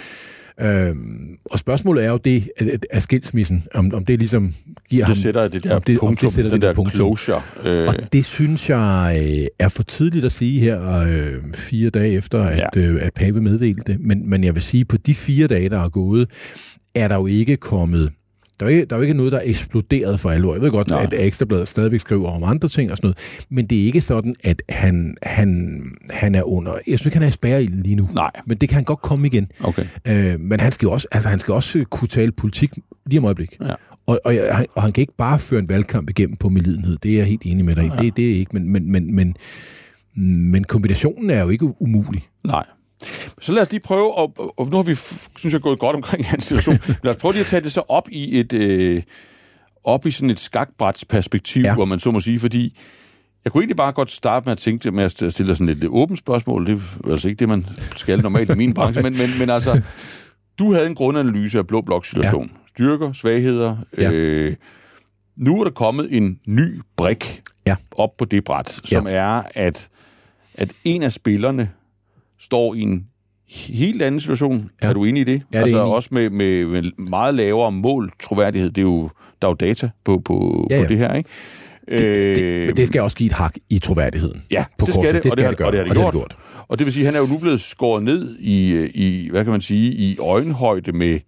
[0.61, 2.49] Øhm, og spørgsmålet er jo det
[2.91, 4.53] af skilsmissen, om, om det ligesom
[4.89, 5.15] giver det ham...
[5.15, 6.95] Sætter det der det, punktum, det sætter den det der punktum.
[6.95, 7.41] closure.
[7.63, 7.87] Øh.
[7.87, 12.43] Og det synes jeg øh, er for tidligt at sige her øh, fire dage efter,
[12.43, 12.81] at, ja.
[12.81, 13.99] øh, at Pape meddelte det.
[13.99, 16.29] Men, men jeg vil sige, på de fire dage, der er gået,
[16.95, 18.11] er der jo ikke kommet
[18.59, 20.53] der er, ikke, der er jo ikke noget, der er eksploderet for alvor.
[20.53, 21.03] Jeg ved godt, Nej.
[21.03, 24.35] at Ekstrabladet stadigvæk skriver om andre ting og sådan noget, men det er ikke sådan,
[24.43, 26.71] at han, han, han er under...
[26.71, 28.09] Jeg synes ikke, han er i spærreilden lige nu.
[28.13, 28.31] Nej.
[28.45, 29.51] Men det kan han godt komme igen.
[29.63, 29.83] Okay.
[30.07, 32.71] Øh, men han skal, også, altså, han skal også kunne tale politik
[33.05, 33.57] lige om øjeblik.
[33.61, 33.73] Ja.
[34.07, 34.35] Og, og,
[34.75, 36.97] og han kan ikke bare føre en valgkamp igennem på medlidenhed.
[37.03, 37.87] Det er jeg helt enig med dig i.
[37.87, 38.01] Ja.
[38.01, 39.35] Det, det er ikke, men, men, men, men,
[40.51, 42.27] men kombinationen er jo ikke umulig.
[42.43, 42.65] Nej.
[43.41, 46.25] Så lad os lige prøve, og, og nu har vi, synes jeg, gået godt omkring
[46.25, 46.79] hans situation.
[47.03, 49.03] lad os prøve lige at tage det så op i et, øh,
[49.83, 51.73] op i sådan et skakbrætsperspektiv, ja.
[51.73, 52.77] hvor man så må sige, fordi
[53.43, 55.91] jeg kunne egentlig bare godt starte med at tænke med at stille sådan et lidt
[55.91, 56.65] åbent spørgsmål.
[56.65, 59.81] Det er altså ikke det, man skal normalt i min branche, men, men, men altså,
[60.59, 62.45] du havde en grundanalyse af Blå Blok situation.
[62.53, 62.67] Ja.
[62.67, 63.77] Styrker, svagheder.
[63.97, 64.11] Ja.
[64.11, 64.55] Øh,
[65.37, 67.75] nu er der kommet en ny brik ja.
[67.91, 69.13] op på det bræt, som ja.
[69.13, 69.89] er, at,
[70.53, 71.71] at en af spillerne
[72.39, 73.05] står i en
[73.49, 74.69] helt anden situation.
[74.81, 74.87] Ja.
[74.87, 75.31] Er du enig i det?
[75.31, 75.93] Ja, det altså enig.
[75.93, 78.69] også med, med, med meget lavere mål troværdighed.
[78.69, 79.09] Det er jo,
[79.41, 80.83] der er jo data på, på, ja, ja.
[80.83, 81.29] på det her, ikke?
[81.89, 84.43] Det, det, men det skal også give et hak i troværdigheden.
[84.51, 86.13] Ja, på det skal det, det, skal og det, gøre, og det har det, gjort.
[86.13, 86.35] det gjort.
[86.67, 89.43] Og det vil sige, at han er jo nu blevet skåret ned i, i hvad
[89.43, 91.19] kan man sige, i øjenhøjde med,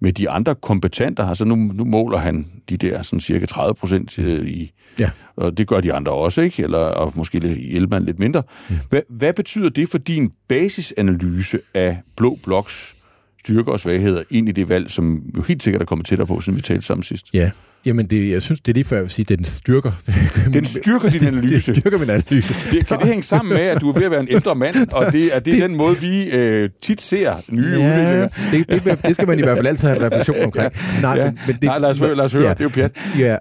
[0.00, 1.24] med de andre kompetenter.
[1.24, 5.10] Altså nu, nu måler han de der sådan cirka 30 procent øh, i, ja.
[5.36, 6.62] og det gør de andre også, ikke?
[6.62, 8.42] Eller og måske hjælper man lidt mindre.
[8.68, 8.76] Mm.
[8.90, 12.96] Hvad, hvad betyder det for din basisanalyse af Blå Bloks
[13.40, 16.40] styrker og svagheder ind i det valg, som jo helt sikkert er kommet tættere på,
[16.40, 17.26] siden vi talte sammen sidst?
[17.34, 17.50] Ja,
[17.86, 19.92] Jamen, det, jeg synes, det er lige før, jeg vil sige, at den styrker.
[20.54, 21.72] Den styrker din analyse.
[21.72, 22.54] Det styrker min analyse.
[22.74, 24.92] Det, kan det hænge sammen med, at du er ved at være en ældre mand,
[24.92, 28.28] og det, er det, det den måde, vi øh, tit ser nye ja, udviklinger?
[28.52, 30.72] Det, det, det skal man i hvert fald altid have en refleksion omkring.
[31.02, 31.32] Nej, ja.
[31.46, 32.92] men det, Nej lad, os, lad os høre, ja, det er jo pjat.
[33.18, 33.36] Ja,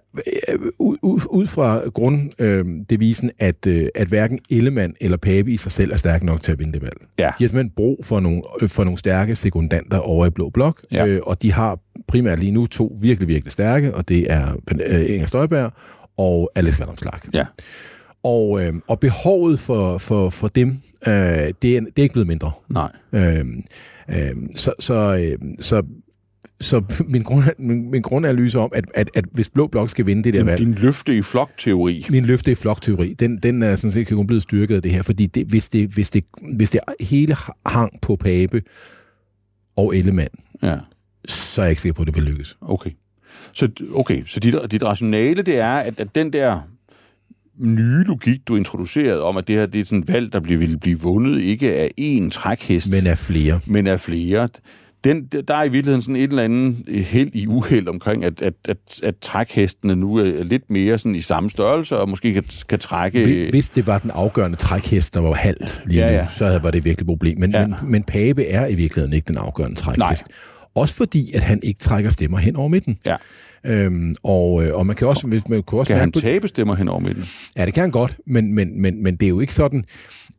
[0.79, 5.91] ud, ud fra grunddevisen, øh, at, øh, at hverken Ellemann eller Pape i sig selv
[5.91, 6.97] er stærk nok til at vinde det valg.
[7.19, 7.23] Ja.
[7.23, 11.07] De har simpelthen brug for nogle, for nogle stærke sekundanter over i Blå Blok, ja.
[11.07, 15.09] øh, og de har primært lige nu to virkelig, virkelig stærke, og det er øh,
[15.09, 15.71] Inger Støjberg
[16.17, 17.13] og Alex Vandomslag.
[17.33, 17.45] Ja.
[18.23, 20.69] Og, øh, og behovet for, for, for dem,
[21.07, 22.51] øh, det, er, det er ikke blevet mindre.
[22.69, 22.91] Nej.
[23.13, 23.45] Øh,
[24.09, 25.83] øh, så, så, øh, så
[26.61, 30.23] så min, grund, min, min grundanalyse om, at, at, at hvis Blå Blok skal vinde
[30.23, 30.59] det der din, valg...
[30.59, 32.05] Din løfte i flokteori.
[32.09, 35.01] Min løfte i flokteori, den, den er sådan set kun blevet styrket af det her,
[35.01, 36.23] fordi det, hvis, det, hvis, det,
[36.55, 38.61] hvis det hele hang på Pape
[39.75, 40.29] og Ellemann,
[40.63, 40.77] ja
[41.27, 42.57] så er jeg ikke sikker på, at det vil lykkes.
[42.61, 42.91] Okay.
[43.53, 46.59] Så, okay, så dit, dit rationale, det er, at, at den der
[47.57, 50.59] nye logik, du introducerede om, at det her det er sådan et valg, der bliver,
[50.59, 52.93] vil blive vundet, ikke af én trækhest.
[52.93, 53.59] Men af flere.
[53.65, 54.47] Men af flere.
[55.03, 58.53] Den, der er i virkeligheden sådan et eller andet held i uheld omkring, at, at,
[58.67, 62.79] at, at trækhestene nu er lidt mere sådan i samme størrelse, og måske kan, kan
[62.79, 63.47] trække...
[63.49, 66.21] Hvis det var den afgørende trækhest, der var halvt lige ja, ja.
[66.21, 67.39] nu, så var det virkelig et problem.
[67.39, 67.67] Men, ja.
[67.67, 69.99] men, men Pape er i virkeligheden ikke den afgørende trækhest.
[69.99, 70.15] Nej.
[70.75, 72.97] Også fordi, at han ikke trækker stemmer hen over midten.
[73.05, 73.15] Ja.
[73.65, 75.27] Øhm, og, øh, og man kan også...
[75.27, 77.23] Man kan også Kan han på- tabe stemmer hen over midten?
[77.57, 79.85] Ja, det kan han godt, men, men, men, men det er jo ikke sådan,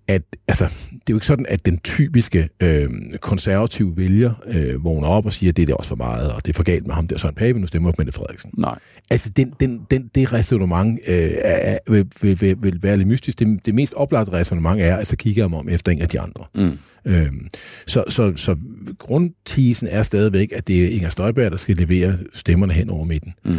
[0.09, 2.89] at altså, det er jo ikke sådan, at den typiske øh,
[3.21, 6.47] konservative vælger øh, vågner op og siger, at det er det også for meget, og
[6.47, 8.51] det er for galt med ham der Søren Pape, nu stemmer jeg på Mette Frederiksen.
[8.59, 8.79] Nej.
[9.11, 13.39] Altså, den, den, den, det resonemang øh, er, vil, vil, vil, vil være lidt mystisk.
[13.39, 16.09] Det, det mest oplagte resonemang er, at så kigger jeg mig om efter en af
[16.09, 16.45] de andre.
[16.55, 16.79] Mm.
[17.05, 17.49] Øhm,
[17.87, 18.57] så, så, så
[18.99, 23.35] grundtisen er stadigvæk, at det er Inger Støjberg, der skal levere stemmerne hen over midten.
[23.45, 23.57] Mm.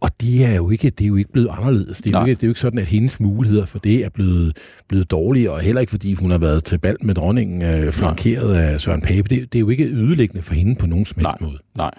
[0.00, 1.98] Og det er jo ikke, det er jo ikke blevet anderledes.
[2.00, 2.28] Det er, jo Nej.
[2.28, 4.56] ikke, det er jo ikke sådan, at hendes muligheder for det er blevet,
[4.88, 8.54] blevet dårlige, og heller ikke fordi hun har været til bal med dronningen, øh, flankeret
[8.54, 9.22] af Søren Pape.
[9.22, 11.58] Det, det er jo ikke ødelæggende for hende på nogen som helst Nej, måde.
[11.76, 11.90] nej.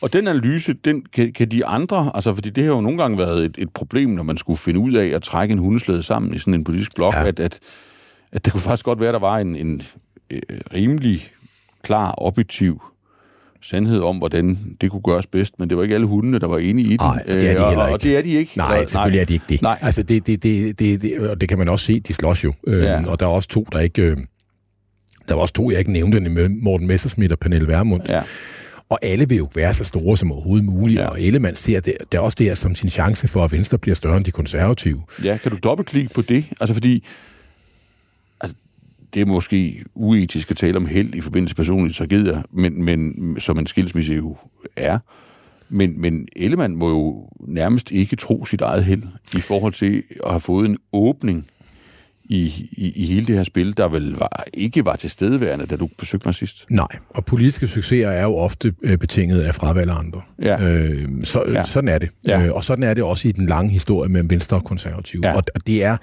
[0.00, 3.18] Og den analyse, den kan, kan de andre, altså fordi det har jo nogle gange
[3.18, 6.34] været et, et problem, når man skulle finde ud af at trække en hundeslæde sammen
[6.34, 7.20] i sådan en politisk blok, Ja.
[7.22, 7.26] ja.
[7.28, 7.58] at, at,
[8.32, 9.82] at det kunne faktisk godt være, at der var en, en
[10.30, 10.40] øh,
[10.74, 11.30] rimelig
[11.84, 12.82] klar, objektiv
[13.62, 16.58] sandhed om, hvordan det kunne gøres bedst, men det var ikke alle hundene, der var
[16.58, 16.96] enige i den.
[17.00, 18.02] Nej, det er de Øh, og- heller Og ikke.
[18.08, 18.52] det er de ikke.
[18.56, 19.62] Nej, Eller- selvfølgelig er de ikke det.
[19.62, 19.78] Nej.
[19.82, 22.52] Altså, det, det, det, det, det, og det kan man også se, de slås jo.
[22.66, 23.06] Øh, Ja.
[23.06, 24.02] Og der er også to, der ikke...
[24.02, 24.16] Øh,
[25.28, 28.02] der var også to, jeg ikke nævnte, nemlig Morten Messerschmidt og Pernille Vermund.
[28.08, 28.22] Ja.
[28.88, 31.06] Og alle vil jo være så store som overhovedet muligt, Ja.
[31.08, 33.94] og Ellemann ser det, det er også det som sin chance for, at Venstre bliver
[33.94, 35.02] større end de konservative.
[35.24, 36.44] Ja, kan du dobbeltklikke på det?
[36.60, 37.04] Altså fordi,
[39.14, 43.14] det er måske uetisk at tale om held i forbindelse med personlige tragedier, men, men
[43.38, 44.36] som en skilsmisse jo
[44.76, 44.98] er.
[45.68, 49.02] Men, men Ellemann må jo nærmest ikke tro sit eget held
[49.34, 51.46] i forhold til at have fået en åbning
[52.24, 55.76] i, i, i hele det her spil, der vel var, ikke var til stedeværende, da
[55.76, 56.64] du besøgte mig sidst.
[56.70, 60.22] Nej, og politiske succeser er jo ofte øh, betinget af fravalg af andre.
[60.42, 60.62] Ja.
[60.62, 61.62] Øh, så, ja.
[61.62, 62.08] Sådan er det.
[62.26, 62.44] Ja.
[62.44, 65.22] Øh, og sådan er det også i den lange historie mellem Venstre og konservative.
[65.24, 65.36] Ja.
[65.36, 65.96] Og, og det, er,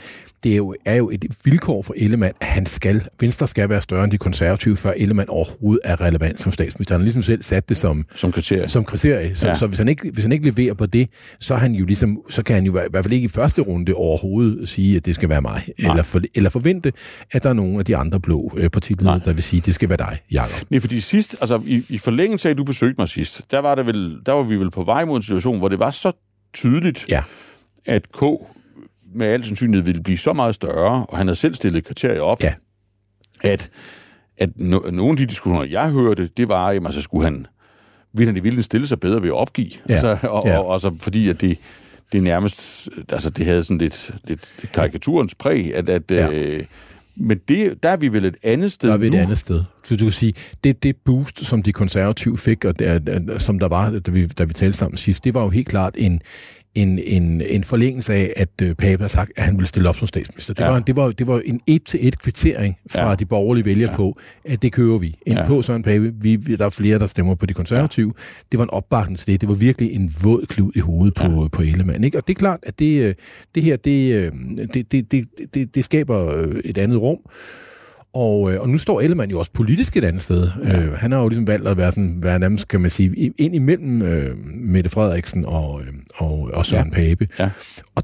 [0.43, 3.81] det er, jo, er jo et vilkår for Ellemann, at han skal, Venstre skal være
[3.81, 6.95] større end de konservative, før Ellemann overhovedet er relevant som statsminister.
[6.95, 8.67] Han har ligesom selv sat det som, Som kriterie.
[8.67, 9.35] som kriterie.
[9.35, 9.53] Så, Ja.
[9.55, 12.43] så hvis, han ikke, hvis han ikke leverer på det, så, han jo ligesom, så
[12.43, 15.29] kan han jo i hvert fald ikke i første runde overhovedet sige, at det skal
[15.29, 15.61] være mig.
[15.77, 16.93] Eller, for, eller forvente,
[17.31, 19.75] at der er nogle af de andre blå øh, partiledere, der vil sige, at det
[19.75, 20.69] skal være dig, Jacob.
[20.69, 23.75] Nej, fordi sidst, altså i, i forlængelse af, at du besøgte mig sidst, der var,
[23.75, 26.11] det vel, der var vi vel på vej mod en situation, hvor det var så
[26.53, 27.23] tydeligt, Ja.
[27.85, 28.23] at K
[29.15, 32.43] med al sandsynlighed ville blive så meget større, og han havde selv stillet kriterier op,
[32.43, 32.53] Ja.
[33.43, 33.69] at,
[34.37, 37.45] at no, nogle af de diskussioner, jeg hørte, det var, at altså, skulle han
[38.13, 39.69] ville han i virkeligheden stille sig bedre ved at opgive.
[39.89, 39.93] Ja.
[39.93, 40.57] Altså, og, Ja.
[40.57, 41.57] og, og, så fordi at det,
[42.11, 46.29] det nærmest, altså det havde sådan lidt, lidt karikaturens præg, at, at Ja.
[46.31, 46.63] øh,
[47.15, 49.17] men det, der er vi vel et andet sted Der er vi et nu.
[49.17, 49.63] andet sted.
[49.83, 53.67] Så du kan sige, det, det boost, som de konservative fik, og det, som der
[53.67, 56.21] var, da vi, da vi talte sammen sidst, det var jo helt klart en,
[56.75, 59.95] en, en, en forlængelse af, at øh, Pape har sagt, at han ville stille op
[59.95, 60.53] som statsminister.
[60.53, 60.69] Det, Ja.
[60.69, 63.15] var, det, var, det var en et-til-et kvittering fra Ja.
[63.15, 63.95] de borgerlige vælgere Ja.
[63.95, 65.15] på, at det kører vi.
[65.25, 65.47] Ind Ja.
[65.47, 66.13] på Søren Pape.
[66.21, 68.13] Vi, der er flere, der stemmer på de konservative.
[68.17, 68.23] Ja.
[68.51, 69.41] Det var en opbakning til det.
[69.41, 71.41] Det var virkelig en våd klud i hovedet på, Ja.
[71.41, 71.47] ja.
[71.47, 72.03] på Ellemann.
[72.03, 72.17] Ikke?
[72.17, 73.13] Og det er klart, at det, øh,
[73.55, 74.31] det her, det, øh,
[74.73, 77.17] det, det, det, det, det skaber øh, et andet rum.
[78.13, 80.47] Og, øh, og nu står Ellemann jo også politisk et andet sted.
[80.63, 80.81] Ja.
[80.81, 83.55] Øh, han har jo ligesom valgt at være, sådan, være nærmest, kan man sige, ind
[83.55, 87.09] imellem øh, Mette Frederiksen og, øh, og, og Søren Ja.
[87.09, 87.27] Pape.
[87.39, 87.49] Ja.
[87.95, 88.03] Og,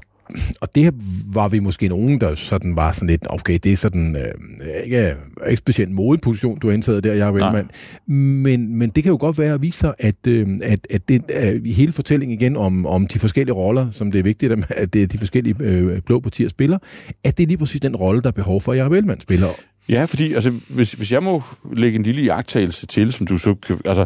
[0.60, 0.90] og det her
[1.34, 5.14] var vi måske nogen, der sådan var sådan lidt, okay, det er sådan øh, ikke,
[5.46, 7.34] ikke specielt modeposition, du har indtaget der, Jacob.
[7.34, 7.70] Ellemann.
[8.42, 11.22] Men, men det kan jo godt være at vise sig, at, øh, at, at det
[11.42, 14.92] øh, hele fortællingen igen om, om de forskellige roller, som det er vigtigt, at- at
[14.92, 16.78] det er de forskellige øh, blå partier spiller,
[17.24, 19.48] at det er lige præcis den rolle, der er behov for, at Jacob Ellemann spiller.
[19.88, 23.54] Ja, fordi altså, hvis, hvis jeg må lægge en lille jagttagelse til, som du så.
[23.84, 24.04] Altså,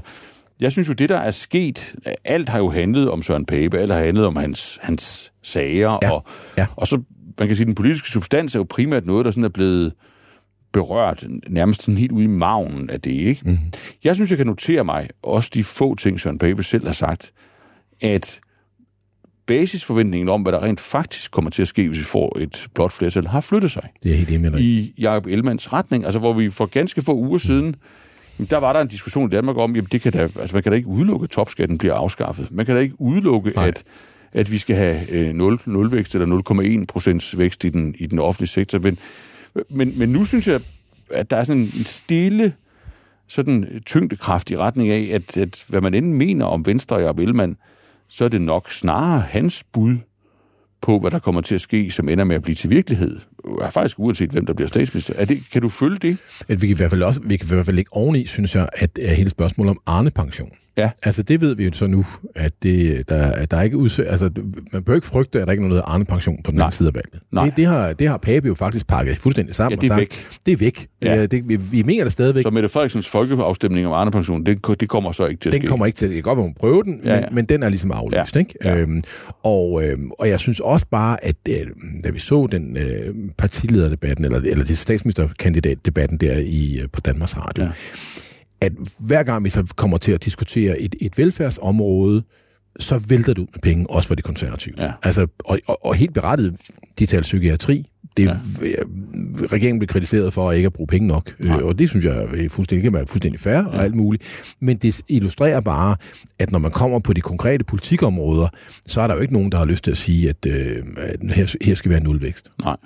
[0.61, 3.93] jeg synes jo, det der er sket, alt har jo handlet om Søren Pape, alt
[3.93, 6.25] har handlet om hans, hans sager, Ja, og,
[6.59, 6.67] ja.
[6.77, 7.03] og så,
[7.39, 9.93] man kan sige, den politiske substans er jo primært noget, der sådan er blevet
[10.73, 13.41] berørt nærmest sådan helt ude i maven af det, ikke?
[13.45, 13.73] Mm-hmm.
[14.05, 17.33] Jeg synes, jeg kan notere mig, også de få ting, Søren Pape selv har sagt,
[18.01, 18.41] at
[19.53, 22.93] basisforventningen om, hvad der rent faktisk kommer til at ske, hvis vi får et blot
[22.93, 26.51] flertal, har flyttet sig Det er helt enig i Jacob Ellemanns retning, altså hvor vi
[26.51, 27.77] for ganske få uger siden,
[28.39, 30.63] jamen, der var der en diskussion i Danmark om, jamen det kan da, altså man
[30.63, 32.49] kan da ikke udelukke, at topskatten bliver afskaffet.
[32.51, 33.69] Man kan da ikke udelukke, Nej.
[33.69, 33.83] at,
[34.33, 36.43] at vi skal have øh, 0, 0 vækst eller
[36.81, 38.79] 0,1 procents vækst i den, i den offentlige sektor.
[38.79, 38.99] Men,
[39.71, 40.61] men, men nu synes jeg,
[41.11, 42.53] at der er sådan en stille
[43.29, 47.19] sådan tyngdekraft i retning af, at, at hvad man end mener om Venstre og Jacob
[47.19, 47.57] Ellemann,
[48.13, 49.97] så er det nok snarere hans bud
[50.81, 53.21] på, hvad der kommer til at ske, som ender med at blive til virkelighed
[53.63, 55.15] er faktisk uanset hvem der bliver statsminister.
[55.17, 56.17] Er det, kan du følge det?
[56.49, 58.55] At vi kan i hvert fald også, vi kan i hvert fald lægge oveni, synes
[58.57, 60.51] jeg, at er hele spørgsmålet om Arne-pension.
[60.77, 60.91] Ja.
[61.03, 62.05] Altså det ved vi jo så nu,
[62.37, 64.31] at, det, der, at der er ikke udsøg, altså
[64.73, 66.65] man bør ikke frygte, at der ikke er noget Arne-pension på den Nej.
[66.65, 67.23] anden side af valget.
[67.33, 67.45] Nej.
[67.45, 70.01] Det, det, har, det har Pape jo faktisk pakket fuldstændig sammen Ja, det er og
[70.01, 70.47] sagt, væk.
[70.47, 70.87] Det er væk.
[71.03, 71.15] Ja.
[71.15, 71.27] Ja.
[71.27, 72.43] Det, vi, vi mener det stadigvæk.
[72.43, 75.63] Så Mette Frederiksens folkeafstemning om Arne Pension, det, det kommer så ikke til at Den
[75.63, 75.69] ske.
[75.69, 77.15] kommer ikke til, det kan godt være, hun prøver den, ja.
[77.15, 77.21] ja.
[77.21, 78.35] Men, men den er ligesom aflyst.
[78.35, 78.55] Ja, Ikke?
[78.65, 78.77] ja.
[78.77, 79.03] Øhm,
[79.43, 81.57] og, øhm, og jeg synes også bare, at øh,
[82.05, 87.37] da vi så den øh, partilederdebatten, eller, eller det statsministerkandidatdebatten der i, øh, på Danmarks
[87.37, 87.71] Radio, Ja.
[88.61, 92.23] at hver gang vi så kommer til at diskutere et, et velfærdsområde,
[92.79, 94.75] så vælter ud med penge, også for de konservative.
[94.79, 94.93] Ja.
[95.03, 96.57] Altså, og, og, og helt berettiget,
[96.99, 97.89] de taler psykiatri.
[98.17, 98.33] Det, ja.
[99.53, 102.17] Regeringen bliver kritiseret for at ikke at bruge penge nok, øh, og det synes jeg
[102.17, 103.67] er fuldstændig, kan være fuldstændig fair ja.
[103.67, 104.55] og alt muligt.
[104.61, 105.97] Men det illustrerer bare,
[106.39, 108.49] at når man kommer på de konkrete politikområder,
[108.87, 110.83] så er der jo ikke nogen, der har lyst til at sige, at, øh,
[111.31, 112.51] her, her skal være nulvækst.
[112.63, 112.77] Nej,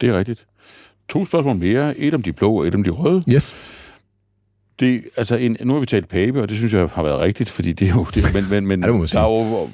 [0.00, 0.46] det er rigtigt.
[1.08, 1.98] To spørgsmål mere.
[1.98, 3.22] Et om de blå, og et om de røde.
[3.30, 3.54] Yes.
[4.80, 7.50] Det, altså, en, nu har vi talt Pape, og det synes jeg har været rigtigt,
[7.50, 8.06] fordi det er jo...
[8.14, 9.68] Det, men men, men Ja, det må man der er jo,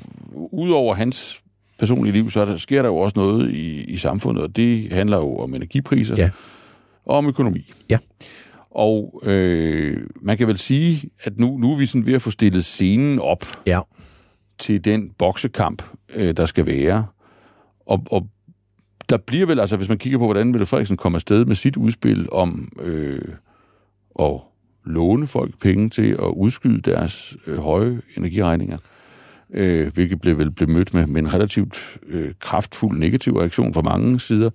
[0.52, 1.42] udover hans
[1.78, 4.92] personlige liv, så er der, sker der jo også noget i, i samfundet, og det
[4.92, 6.30] handler jo om energipriser Ja.
[7.06, 7.72] og om økonomi.
[7.90, 7.98] Ja.
[8.70, 12.30] Og øh, man kan vel sige, at nu, nu er vi sådan ved at få
[12.30, 13.80] stillet scenen op Ja.
[14.58, 15.82] til den boksekamp,
[16.14, 17.06] øh, der skal være.
[17.86, 18.26] Og, og
[19.08, 21.76] der bliver vel, altså hvis man kigger på, hvordan Mette Frederiksen kommer afsted med sit
[21.76, 23.22] udspil om øh,
[24.20, 24.40] at
[24.84, 28.78] låne folk penge til at udskyde deres øh, høje energiregninger,
[29.54, 33.82] øh, hvilket blev vel blev mødt med, med en relativt øh, kraftfuld negativ reaktion fra
[33.82, 34.50] mange sider.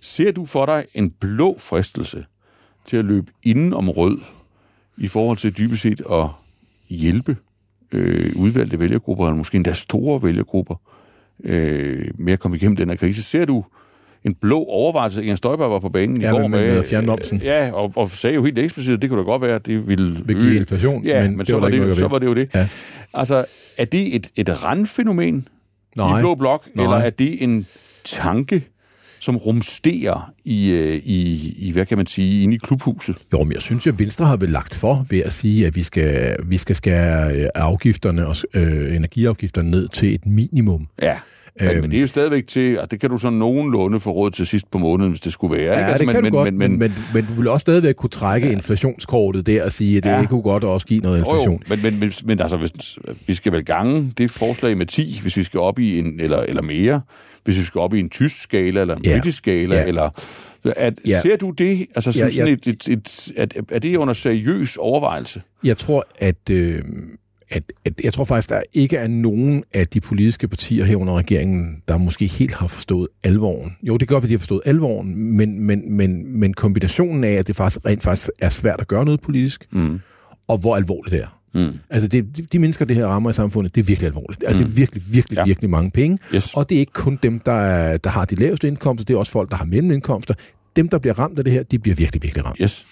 [0.00, 2.24] Ser du for dig en blå fristelse
[2.84, 4.18] til at løbe inden om rød
[4.96, 6.26] i forhold til dybest set at
[6.88, 7.36] hjælpe
[7.92, 10.74] øh, udvalgte vælgergrupper, eller måske endda store vælgergrupper,
[11.44, 13.22] øh, med at komme igennem den her krise.
[13.22, 13.64] Ser du
[14.28, 15.24] en blå overvejelse?
[15.24, 17.40] Ian Støjberg var på banen Ja, i går med- med at fjerne momsen.
[17.44, 19.88] Ja, og, og sagde jo helt eksplicit, at det kunne da godt være, at det
[19.88, 22.34] ville Vil give inflation, Ja, men, men det så, var det, så var det jo
[22.34, 22.48] det.
[22.54, 22.68] Ja.
[23.14, 23.44] Altså,
[23.78, 25.46] er det et, et randfænomen
[25.96, 26.18] Nej.
[26.18, 26.84] i Blå Blok, Nej.
[26.84, 27.66] eller er det en
[28.04, 28.62] tanke,
[29.20, 33.16] som rumsterer i, øh, i, i, hvad kan man sige, inde i klubhuset?
[33.32, 35.76] Jo, men jeg synes jo, at Venstre har vel lagt for ved at sige, at
[35.76, 40.86] vi skal, vi skal skære øh, afgifterne og øh, energiafgifterne ned til et minimum.
[41.02, 41.18] Ja,
[41.60, 41.80] men, Øhm.
[41.80, 44.46] men det er jo stadigvæk til, og det kan du så nogenlunde få råd til
[44.46, 45.62] sidst på måneden, hvis det skulle være.
[45.62, 45.72] ikke?
[45.82, 47.94] Ja, Altså, det kan men, du godt, men, men, men, men du vil også stadigvæk
[47.94, 48.52] kunne trække ja.
[48.52, 50.18] inflationskortet der og sige, at det Ja.
[50.20, 50.26] ja.
[50.26, 51.62] kunne godt også give noget Jo, jo, inflation.
[51.68, 55.36] men, men, men, men altså, hvis, vi skal vel gange det forslag med 10, hvis
[55.36, 57.00] vi skal op i en, eller, eller mere,
[57.44, 59.12] hvis vi skal op i en tysk skala, eller en Ja.
[59.14, 59.84] britisk skala, Ja.
[59.86, 60.10] eller...
[60.76, 61.20] At, Ja.
[61.20, 61.86] Ser du det?
[61.94, 62.52] Altså, Ja, sådan ja.
[62.52, 65.42] et, et, et, at, er det under seriøs overvejelse?
[65.64, 66.82] Jeg tror, at, øh,
[67.50, 71.82] at, at jeg tror faktisk, der ikke er nogen af de politiske partier herunder regeringen,
[71.88, 73.76] der måske helt har forstået alvoren.
[73.82, 77.46] Jo, det godt være, de har forstået alvoren, men, men, men, men kombinationen af, at
[77.46, 80.00] det faktisk rent faktisk er svært at gøre noget politisk, Mm.
[80.48, 81.34] og hvor alvorligt det er.
[81.54, 81.78] Mm.
[81.90, 84.44] Altså, det, de, de mennesker, det her rammer i samfundet, det er virkelig alvorligt.
[84.46, 85.44] Altså, det er virkelig, virkelig, Ja.
[85.44, 86.18] virkelig mange penge.
[86.34, 86.54] Yes.
[86.54, 89.18] Og det er ikke kun dem, der, er, der har de laveste indkomster, det er
[89.18, 90.34] også folk, der har mellemindkomster.
[90.76, 92.56] Dem, der bliver ramt af det her, de bliver virkelig, virkelig ramt.
[92.62, 92.86] Yes.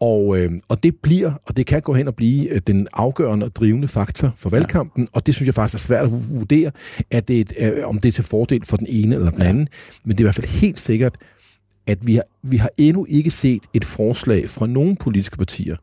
[0.00, 3.46] Og, øh, og det bliver, og det kan gå hen og blive øh, den afgørende
[3.46, 5.08] og drivende faktor for valgkampen, ja.
[5.12, 6.70] og det synes jeg faktisk er svært at vurdere,
[7.10, 9.42] at det er et, øh, om det er til fordel for den ene eller den
[9.42, 9.68] anden.
[10.04, 11.16] Men det er i hvert fald helt sikkert,
[11.86, 15.76] at vi har, vi har endnu ikke set et forslag fra nogen politiske partier,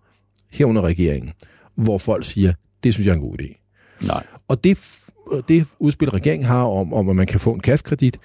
[0.52, 1.34] herunder regeringen,
[1.76, 3.64] hvor folk siger, det synes jeg er en god idé.
[4.08, 4.24] Nej.
[4.48, 5.00] Og det,
[5.48, 8.18] det udspil, regeringen har om, om, at man kan få en kassekredit,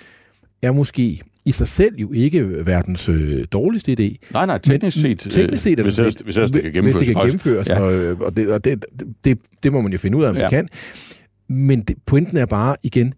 [0.62, 4.28] er måske i sig selv jo ikke verdens øh, dårligste idé.
[4.32, 5.26] Nej, nej, teknisk set.
[5.26, 7.06] øh, Teknisk set er hvis, det ellers, hvis ellers det kan gennemføres.
[7.06, 7.80] Hvis det kan gennemføres, Ja.
[7.80, 8.84] og, øh, og, det, og det,
[9.24, 10.40] det, det må man jo finde ud af, om ja.
[10.42, 10.68] Man kan.
[11.48, 13.12] Men det, pointen er bare igen,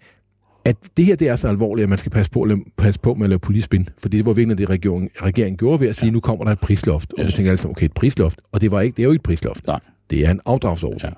[0.64, 3.14] at det her det er så alvorligt, at man skal passe på, lave- passe på
[3.14, 3.88] med at lave politisk spin.
[4.02, 6.12] Fordi det var virkelig det, regeringen, regeringen gjorde ved at sige, ja.
[6.12, 7.12] nu kommer der et prisloft.
[7.12, 7.26] Og Ja.
[7.26, 8.38] vi tænker alle sammen, okay, et prisloft.
[8.52, 9.66] Og det, var ikke, det er jo ikke et prisloft.
[9.66, 9.80] Nej.
[10.10, 11.02] Det er en afdragsordning.
[11.04, 11.08] Ja.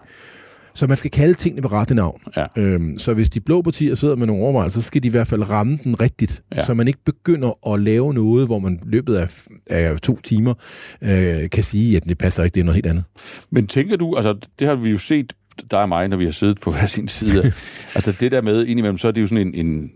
[0.75, 2.21] Så man skal kalde tingene ved rette navn.
[2.37, 2.47] Ja.
[2.57, 5.27] Øhm, så hvis de blå partier sidder med nogle overvejelser, så skal de i hvert
[5.27, 6.43] fald ramme den rigtigt.
[6.55, 6.65] Ja.
[6.65, 10.55] Så man ikke begynder at lave noget, hvor man løbet af, af to timer
[11.03, 13.05] øh, kan sige, at det passer ikke, det er noget helt andet.
[13.51, 15.33] Men tænker du, altså det har vi jo set,
[15.71, 17.43] dig og mig, når vi har siddet på hver sin side.
[17.97, 19.91] altså det der med, indimellem, så er det jo sådan en, en,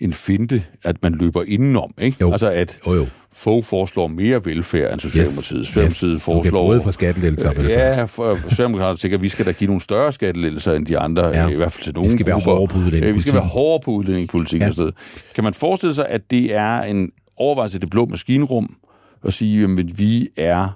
[0.00, 2.16] en finte, at man løber indenom, ikke?
[2.20, 2.32] Jo.
[2.32, 3.06] Altså at Jo, jo.
[3.34, 5.58] få foreslår mere velfærd end Socialdemokratiet.
[5.60, 5.66] Yes.
[5.68, 6.22] Socialdemokratiet Yes.
[6.22, 6.60] foreslår...
[6.60, 7.96] Okay, både for skattelettelser og velfærd.
[7.98, 11.26] Ja, for Socialdemokraterne tænker, at vi skal da give nogle større skattelettelser end de andre,
[11.26, 11.48] Ja.
[11.48, 12.54] i hvert fald til nogle Vi skal være grupper.
[12.54, 13.08] hårde på udlændingepolitikken.
[13.10, 14.72] Øh, Vi skal være hårde på udlændingepolitikken Ja.
[14.72, 14.94] stedet.
[15.34, 18.74] Kan man forestille sig, at det er en overvejelse i det blå maskinrum,
[19.24, 20.68] at sige, at vi er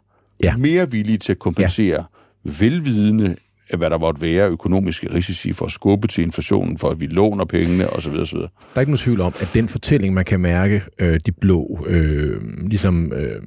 [0.44, 0.56] ja.
[0.56, 2.04] mere villige til at kompensere
[2.46, 2.52] ja.
[2.60, 3.36] velvidende,
[3.76, 7.44] hvad der måtte være økonomiske risici for at skubbe til inflationen, for at vi låner
[7.44, 8.12] pengene osv.
[8.12, 8.38] osv.
[8.38, 11.86] Der er ikke nogen tvivl om, at den fortælling, man kan mærke, øh, de blå
[11.86, 13.42] øh, ligesom øh,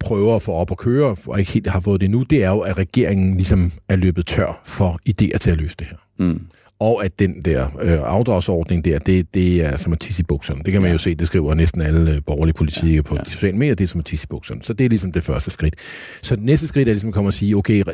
[0.00, 2.50] prøver at få op at køre, og ikke helt har fået det nu, det er
[2.50, 5.96] jo, at regeringen ligesom er løbet tør for idéer til at løse det her.
[6.18, 6.40] Mm
[6.78, 10.62] og at den der øh, afdragsordning der, det, det er som at tisse i bukserne.
[10.64, 10.92] Det kan man ja.
[10.92, 13.02] jo se, det skriver næsten alle øh, borgerlige politikere ja.
[13.02, 13.20] på ja.
[13.20, 14.62] de sociale medier, det er som at tisse i bukserne.
[14.62, 15.74] Så det er ligesom det første skridt.
[16.22, 17.84] Så det næste skridt er ligesom at komme og sige, okay,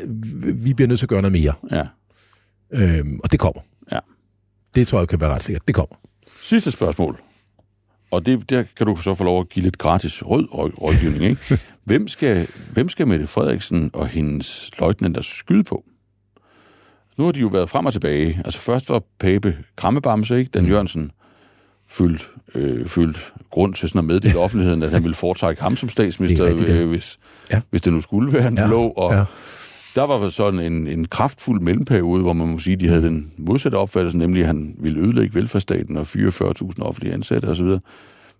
[0.43, 1.53] vi bliver nødt til at gøre noget mere.
[1.71, 1.83] Ja.
[2.71, 3.61] Øhm, og det kommer.
[3.91, 3.99] Ja.
[4.75, 5.67] Det tror jeg kan være ret sikkert.
[5.67, 5.95] Det kommer.
[6.43, 7.21] Sidste spørgsmål.
[8.11, 11.59] Og det, der kan du så få lov at give lidt gratis rød rådgivning, ikke?
[11.85, 15.83] hvem, skal, hvem skal Mette Frederiksen og hendes løjtnant der skyde på?
[17.17, 18.41] Nu har de jo været frem og tilbage.
[18.45, 20.51] Altså først var Pape krammebamse, ikke?
[20.53, 21.11] Dan Jørgensen
[21.89, 25.89] fyldt, øh, fyldt grund til sådan at meddele offentligheden, at han ville foretrække ham som
[25.89, 27.19] statsminister, rigtigt, øh, hvis,
[27.51, 27.61] ja.
[27.69, 28.67] hvis det nu skulle være en ja.
[28.67, 28.89] blå.
[28.89, 29.25] Og ja.
[29.95, 33.31] der var sådan en, en kraftfuld mellemperiode, hvor man må sige, at de havde den
[33.37, 37.77] modsatte opfattelse, nemlig at han ville ødelægge velfærdsstaten og 44.000 offentlige ansatte osv.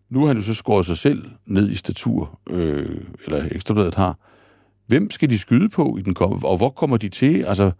[0.10, 2.86] Nu har han jo så skåret sig selv ned i statur, øh,
[3.26, 4.18] eller ekstrabladet har.
[4.88, 7.44] Hvem skal de skyde på i den kommende, og hvor kommer de til?
[7.44, 7.72] Altså,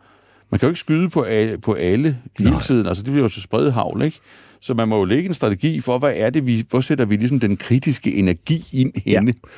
[0.52, 2.62] man kan jo ikke skyde på alle, på alle hele Nej.
[2.62, 2.88] tiden.
[2.88, 4.18] Altså, det bliver jo så spredt havl, ikke?
[4.62, 7.16] Så man må jo lægge en strategi for, hvad er det, vi, hvor sætter vi
[7.16, 9.34] ligesom den kritiske energi ind henne?
[9.44, 9.50] Ja.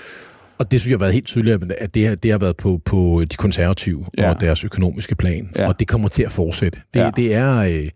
[0.57, 3.23] Og det synes jeg har været helt tydeligt, at det, det har været på, på
[3.31, 4.29] de konservative ja.
[4.29, 5.49] og deres økonomiske plan.
[5.55, 5.67] Ja.
[5.67, 6.79] Og det kommer til at fortsætte.
[6.93, 7.11] Det, ja.
[7.15, 7.57] det er...
[7.57, 7.89] Øh,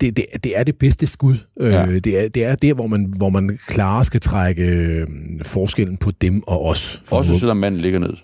[0.00, 1.34] det, det, det er det bedste skud.
[1.60, 1.86] Øh, ja.
[1.86, 5.06] Øh, det, er, det er der, hvor man, hvor man klarer skal trække øh,
[5.44, 7.02] forskellen på dem og os.
[7.10, 8.14] Også selvom manden ligger ned.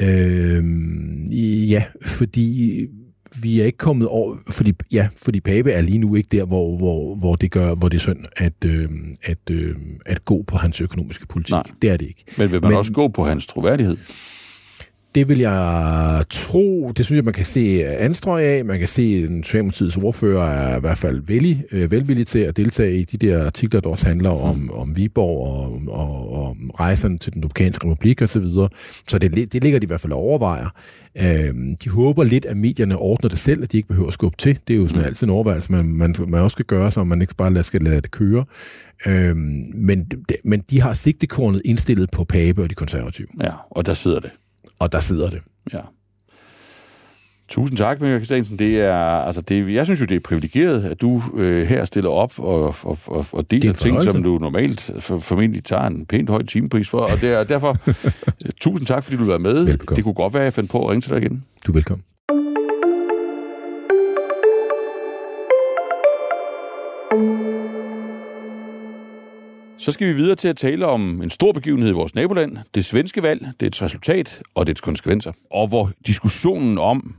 [0.00, 0.64] Øh,
[1.70, 2.78] ja, fordi
[3.42, 6.76] vi er ikke kommet over, fordi, ja, fordi Pape er lige nu ikke der, hvor,
[6.76, 8.88] hvor, hvor det gør, hvor det er synd at, øh,
[9.22, 9.76] at, øh,
[10.06, 11.52] at gå på hans økonomiske politik.
[11.52, 11.62] Nej.
[11.82, 12.24] Det er det ikke.
[12.38, 13.96] Men vil man Men, også gå på hans troværdighed?
[15.14, 18.64] Det vil jeg tro, det synes jeg, man kan se anstrøg af.
[18.64, 22.56] Man kan se, at Socialdemokratiets ordfører er i hvert fald vellig, øh, velvillig til at
[22.56, 27.18] deltage i de der artikler, der også handler om, om Viborg og, og, og rejserne
[27.18, 28.26] til den Dominikanske Republik osv.
[28.26, 28.68] Så, videre.
[29.08, 30.68] så det, det ligger de i hvert fald og overvejer.
[31.18, 34.36] Øh, de håber lidt, at medierne ordner det selv, at de ikke behøver at skubbe
[34.36, 34.58] til.
[34.68, 35.06] Det er jo sådan mm.
[35.06, 38.00] altid en overvejelse, man, man, man også skal gøre, så man ikke bare skal lade
[38.00, 38.44] det køre.
[39.06, 40.10] Øh, men,
[40.44, 43.28] men de har sigtekornet indstillet på Pape og de konservative.
[43.42, 44.30] Ja, og der sidder det
[44.78, 45.40] og der sidder det.
[45.72, 45.80] Ja.
[47.48, 48.58] Tusind tak, Michael Christiansen.
[48.58, 52.10] Det er, altså det, jeg synes jo, det er privilegeret, at du øh, her stiller
[52.10, 56.30] op og, og, og, og deler ting, som du normalt for, formentlig tager en pænt
[56.30, 56.98] høj timepris for.
[56.98, 57.76] Og det er derfor,
[58.60, 59.64] tusind tak, fordi du var med.
[59.64, 59.96] Velbekomme.
[59.96, 61.42] Det kunne godt være, at jeg fandt på at ringe til dig igen.
[61.66, 62.04] Du er velkommen.
[69.82, 72.56] Så skal vi videre til at tale om en stor begivenhed i vores naboland.
[72.74, 75.32] Det svenske valg, dets resultat og dets konsekvenser.
[75.50, 77.14] Og hvor diskussionen om,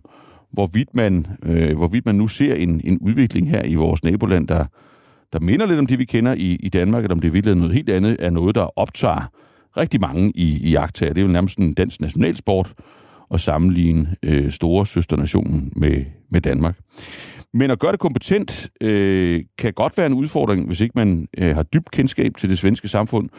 [0.52, 4.66] hvorvidt man, øh, hvorvidt man nu ser en, en udvikling her i vores naboland, der,
[5.34, 7.74] der minder lidt om det, vi kender i, i Danmark, eller om det er noget
[7.74, 9.32] helt andet, er noget, der optager
[9.78, 11.14] rigtig mange i, i jagttager.
[11.14, 12.74] Det er jo nærmest en dansk nationalsport
[13.34, 16.78] at sammenligne øh, store søsternationen med, med Danmark.
[17.54, 21.56] Men at gøre det kompetent øh, kan godt være en udfordring, hvis ikke man øh,
[21.56, 23.30] har dybt kendskab til det svenske samfund.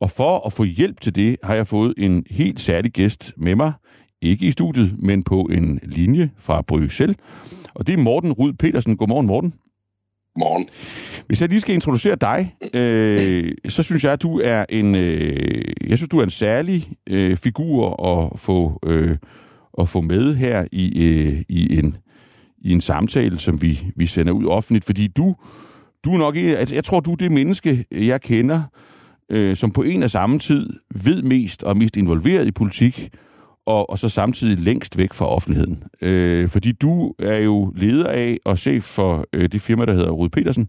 [0.00, 3.54] Og for at få hjælp til det, har jeg fået en helt særlig gæst med
[3.54, 3.72] mig.
[4.22, 7.16] Ikke i studiet, men på en linje fra Bruxelles.
[7.74, 8.96] Og det er Morten Rud Petersen.
[8.96, 9.54] Godmorgen, Morten.
[10.38, 10.68] Morgen.
[11.26, 15.64] Hvis jeg lige skal introducere dig, øh, så synes jeg, at du er en, øh,
[15.88, 19.16] jeg synes, du er en særlig øh, figur at få, øh,
[19.78, 21.96] at få med her i, øh, i en
[22.64, 25.34] i en samtale, som vi, vi sender ud offentligt, fordi du,
[26.04, 28.62] du er nok altså jeg tror, du er det menneske, jeg kender,
[29.30, 30.70] øh, som på en og samme tid
[31.04, 33.08] ved mest og er mest involveret i politik,
[33.66, 35.82] og, og så samtidig længst væk fra offentligheden.
[36.02, 40.10] Øh, fordi du er jo leder af og chef for øh, det firma, der hedder
[40.10, 40.68] Rud Petersen,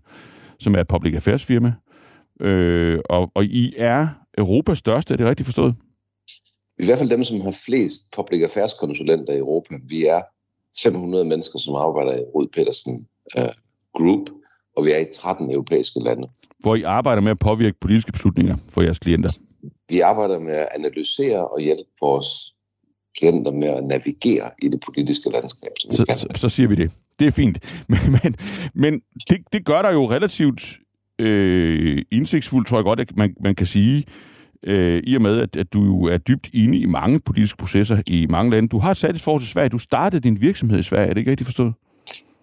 [0.59, 1.73] som er et public affairs firma.
[2.41, 5.75] Øh, og, og I er Europas største, er det rigtigt forstået?
[6.83, 9.75] I hvert fald dem, som har flest public affairs konsulenter i Europa.
[9.87, 10.21] Vi er
[10.83, 13.53] 500 mennesker, som arbejder i Rud Petersen uh,
[13.93, 14.29] Group,
[14.77, 16.27] og vi er i 13 europæiske lande.
[16.59, 19.31] Hvor I arbejder med at påvirke politiske beslutninger for jeres klienter?
[19.89, 22.27] Vi arbejder med at analysere og hjælpe vores
[23.17, 25.71] klienter med at navigere i det politiske landskab.
[25.89, 26.91] Så, så, så siger vi det.
[27.19, 27.57] Det er fint.
[27.89, 28.35] Men, men,
[28.73, 30.63] men det, det gør der jo relativt
[31.19, 34.05] øh, indsigtsfuldt, tror jeg godt, at man, man kan sige,
[34.63, 38.01] øh, i og med, at, at du jo er dybt inde i mange politiske processer
[38.07, 38.69] i mange lande.
[38.69, 39.69] Du har sat et forhold til Sverige.
[39.69, 41.05] Du startede din virksomhed i Sverige.
[41.05, 41.73] Er det ikke rigtigt forstået?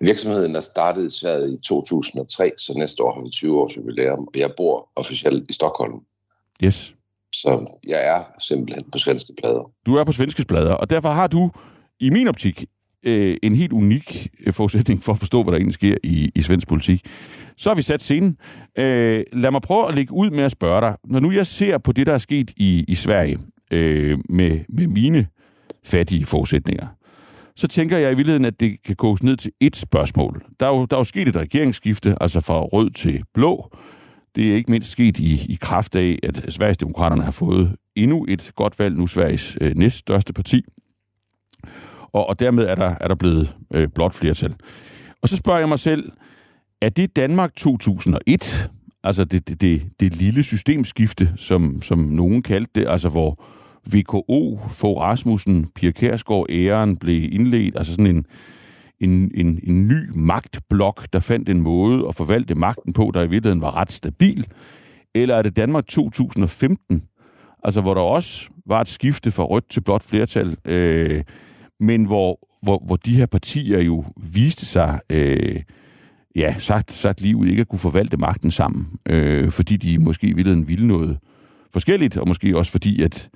[0.00, 4.18] Virksomheden er startet i Sverige i 2003, så næste år har vi 20 års jubilæum,
[4.18, 6.00] og jeg bor officielt i Stockholm.
[6.64, 6.94] Yes.
[7.32, 9.70] Så jeg er simpelthen på svenske plader.
[9.86, 11.50] Du er på svenske plader, og derfor har du
[12.00, 12.64] i min optik
[13.04, 16.42] øh, en helt unik øh, forudsætning for at forstå, hvad der egentlig sker i, i
[16.42, 17.00] svensk politik.
[17.56, 18.36] Så har vi sat scenen.
[18.78, 20.96] Øh, lad mig prøve at lægge ud med at spørge dig.
[21.04, 23.38] Når nu jeg ser på det, der er sket i, i Sverige
[23.70, 25.26] øh, med, med mine
[25.84, 26.86] fattige forudsætninger,
[27.56, 30.44] så tænker jeg i virkeligheden, at det kan koges ned til et spørgsmål.
[30.60, 33.70] Der er jo, der er jo sket et regeringsskifte, altså fra rød til blå.
[34.36, 38.52] Det er ikke mindst sket i, i kraft af, at Sverigesdemokraterne har fået endnu et
[38.54, 40.64] godt valg, nu Sveriges øh, næststørste parti.
[42.12, 44.54] Og, og dermed er der, er der blevet øh, blot flertal.
[45.22, 46.12] Og så spørger jeg mig selv,
[46.80, 48.70] er det Danmark 2001,
[49.04, 53.44] altså det, det, det, det lille systemskifte, som, som nogen kaldte det, altså hvor
[53.94, 58.26] VKO, for Rasmussen, Pia Kærsgaard, æren blev indledt, altså sådan en,
[59.00, 63.28] en, en, en ny magtblok, der fandt en måde at forvalte magten på, der i
[63.28, 64.46] virkeligheden var ret stabil?
[65.14, 67.02] Eller er det Danmark 2015,
[67.64, 71.24] altså hvor der også var et skifte fra rødt til blåt flertal, øh,
[71.80, 75.62] men hvor, hvor, hvor de her partier jo viste sig, øh,
[76.36, 80.26] ja, sagt, sagt lige ud, ikke at kunne forvalte magten sammen, øh, fordi de måske
[80.26, 81.18] i virkeligheden ville noget
[81.72, 83.30] forskelligt, og måske også fordi, at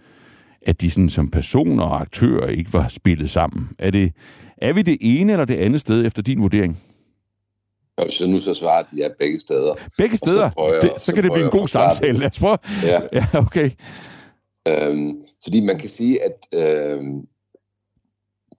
[0.67, 3.69] at de sådan, som personer og aktører ikke var spillet sammen.
[3.79, 4.13] Er, det,
[4.59, 6.79] er vi det ene eller det andet sted efter din vurdering?
[7.97, 9.75] Og så nu så svarer de ja begge steder.
[9.99, 10.51] Begge steder?
[10.51, 12.19] Så, jeg, det, så, så kan det blive en god samtale.
[12.19, 12.59] Lad os prøve.
[12.85, 13.01] Ja.
[13.19, 13.71] ja, okay.
[14.69, 17.27] Øhm, fordi man kan sige, at øhm,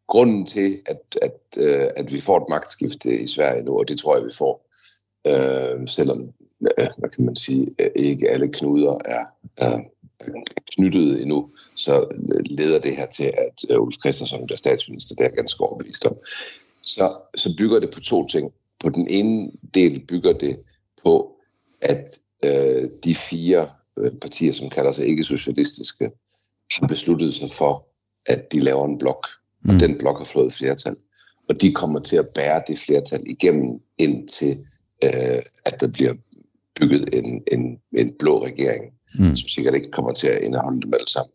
[0.08, 4.00] grunden til, at, at, øh, at vi får et magtskifte i Sverige nu, og det
[4.00, 4.70] tror jeg, vi får,
[5.28, 6.22] øh, selvom,
[6.62, 9.26] øh, hvad kan man sige, øh, ikke alle knuder er,
[9.58, 9.80] er
[10.76, 15.16] knyttet endnu, så øh, leder det her til, at øh, Ulf Christensen bliver statsminister.
[15.16, 16.16] Det er jeg ganske overbevist om.
[16.82, 18.54] Så, så bygger det på to ting.
[18.80, 20.60] På den ene del bygger det
[21.04, 21.36] på,
[21.82, 26.12] at øh, de fire øh, partier, som kalder sig ikke-socialistiske,
[26.72, 27.88] har besluttet sig for,
[28.26, 29.28] at de laver en blok.
[29.68, 29.80] Og mm.
[29.80, 30.96] den blok har fået flertal.
[31.50, 34.66] Og de kommer til at bære det flertal igennem, indtil
[35.04, 36.14] øh, at der bliver
[36.80, 39.36] bygget en, en, en blå regering mm.
[39.36, 41.34] som sikkert ikke kommer til at indeholde dem alle sammen.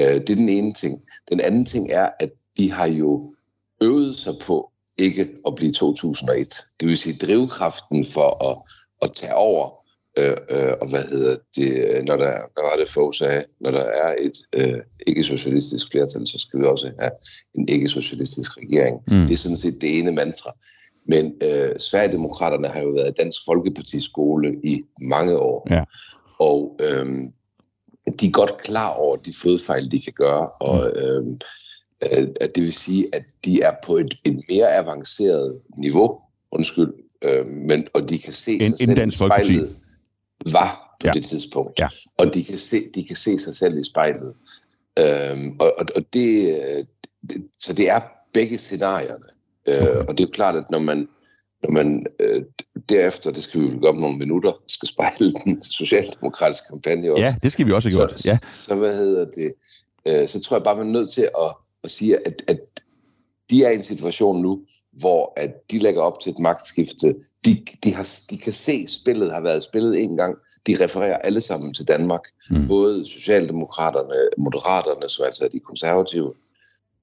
[0.00, 1.02] Øh, det er den ene ting.
[1.30, 3.34] Den anden ting er, at de har jo
[3.82, 6.48] øvet sig på ikke at blive 2001.
[6.80, 8.58] Det vil sige drivkraften for at,
[9.02, 9.77] at tage over,
[10.18, 13.84] øh, øh, og hvad hedder det, når der, hvad var det Fogh sagde, når der
[13.84, 17.10] er et øh, ikke-socialistisk flertal, så skal vi også have
[17.54, 19.00] en ikke-socialistisk regering.
[19.10, 19.26] Mm.
[19.26, 20.50] Det er sådan set det ene mantra.
[21.08, 25.66] Men øh, Sverigedemokraterne har jo været Dansk Folkepartis skole i mange år.
[25.70, 25.84] Ja.
[26.40, 27.32] Og øhm,
[28.20, 31.02] de er godt klar over de fodfejl, de kan gøre, og mm.
[31.02, 31.38] øhm,
[32.04, 36.18] øh, at det vil sige, at de er på et, et mere avanceret niveau,
[36.52, 36.92] undskyld,
[37.24, 39.76] øh, men, og de kan se en, sig selv i spejlet,
[40.46, 41.12] var på ja.
[41.12, 41.78] det tidspunkt.
[41.78, 41.88] Ja.
[42.18, 44.34] Og de kan, se, de kan se sig selv i spejlet.
[44.98, 46.86] Øhm, og, og, og det,
[47.28, 48.00] det, så det er
[48.32, 49.24] begge scenarierne.
[49.68, 49.94] Øh, okay.
[50.08, 51.08] Og det er jo klart, at når man
[51.62, 52.42] når man øh,
[52.88, 57.22] derefter, det skal vi jo gøre om nogle minutter, skal spejle den socialdemokratiske kampagne også.
[57.22, 58.20] Ja, det skal vi også have gjort.
[58.20, 58.38] Så, ja.
[58.50, 59.52] så, så hvad hedder det?
[60.06, 62.60] Øh, så tror jeg bare, man er nødt til at, at sige, at, at
[63.50, 64.60] de er i en situation nu,
[65.00, 67.14] hvor at de lægger op til et magtskifte.
[67.44, 70.36] De, de, har, de kan se, at spillet har været spillet en gang.
[70.66, 72.20] De refererer alle sammen til Danmark.
[72.50, 72.68] Mm.
[72.68, 76.34] Både Socialdemokraterne, Moderaterne, så altså de konservative,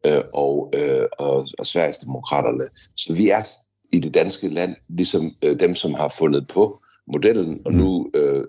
[0.05, 2.63] øh, og, øh, og, og Sveriges Demokraterne.
[2.95, 3.43] Så vi er
[3.93, 7.77] i det danske land, ligesom øh, dem, som har fundet på modellen, og mm.
[7.77, 8.45] nu øh,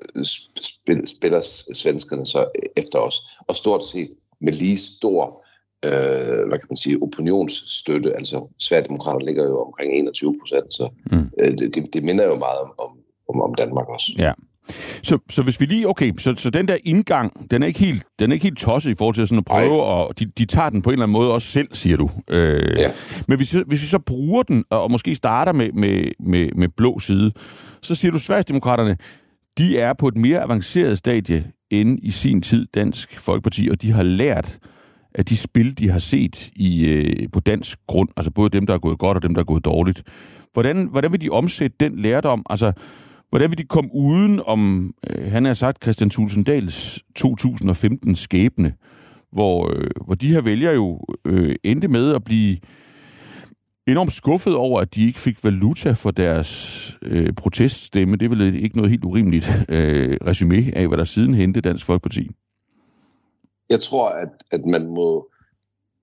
[0.61, 1.41] spiller, spiller
[1.74, 3.14] svenskerne så efter os.
[3.49, 4.11] Og stort set
[4.41, 5.45] med lige stor
[5.87, 8.16] øh, hvad kan man sige, opinionsstøtte.
[8.16, 11.30] Altså, Sverigedemokraterne ligger jo omkring 21 procent, så mm.
[11.41, 12.91] øh, det, det minder jo meget om,
[13.28, 14.12] om, om Danmark også.
[14.18, 14.32] Ja.
[15.03, 18.03] Så, så hvis vi lige, okay, så, så den der indgang, den er ikke helt,
[18.18, 19.93] den er ikke helt tosset i forhold til sådan at prøve, Ej.
[19.93, 22.11] og de, de tager den på en eller anden måde også selv, siger du.
[22.30, 22.91] Øh, ja.
[23.28, 26.99] Men hvis, hvis vi så bruger den, og måske starter med, med, med, med blå
[26.99, 27.32] side,
[27.82, 28.97] så siger du, Sverigesdemokraterne,
[29.59, 33.93] de er på et mere avanceret stadie end i sin tid Dansk Folkeparti, og de
[33.93, 34.59] har lært
[35.16, 38.74] af de spil, de har set i, øh, på dansk grund, altså både dem, der
[38.74, 40.02] er gået godt, og dem, der er gået dårligt.
[40.52, 42.42] Hvordan, hvordan vil de omsætte den lærdom?
[42.50, 42.72] Altså,
[43.30, 48.72] Hvordan vil de komme uden om, øh, han har sagt, Christian Tulsendals 2015 skæbne,
[49.32, 52.56] hvor, øh, hvor de her vælger jo øh, endte med at blive
[53.86, 58.16] enormt skuffet over, at de ikke fik valuta for deres øh, proteststemme.
[58.16, 61.86] Det er vel ikke noget helt urimeligt øh, resume af, hvad der siden hente Dansk
[61.86, 62.30] Folkeparti.
[63.70, 65.30] Jeg tror, at, at man må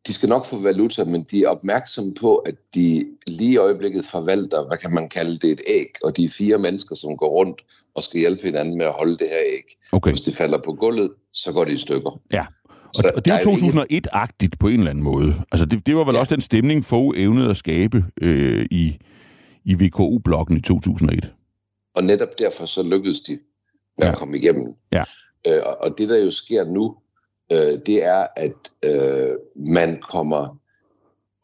[0.08, 4.06] de skal nok få valuta, men de er opmærksomme på, at de lige i øjeblikket
[4.06, 7.30] forvalter, hvad kan man kalde det, et æg, og de er fire mennesker, som går
[7.30, 7.62] rundt
[7.96, 9.64] og skal hjælpe hinanden med at holde det her æg.
[9.94, 10.12] Okay.
[10.12, 12.22] Hvis det falder på gulvet, så går det i stykker.
[12.34, 12.46] Ja,
[12.86, 15.34] Og, og det er jo 2001-agtigt på en eller anden måde.
[15.52, 16.20] Altså, det, det var vel ja.
[16.20, 18.98] også den stemning, få evnede at skabe øh, i,
[19.66, 21.34] i VKU-blokken i 2001.
[21.96, 23.40] Og netop derfor så lykkedes de
[23.98, 24.12] med ja.
[24.12, 24.74] at komme igennem.
[24.92, 25.04] Ja.
[25.48, 26.96] Øh, og det, der jo sker nu,
[27.52, 30.58] øh, det er, at øh, man kommer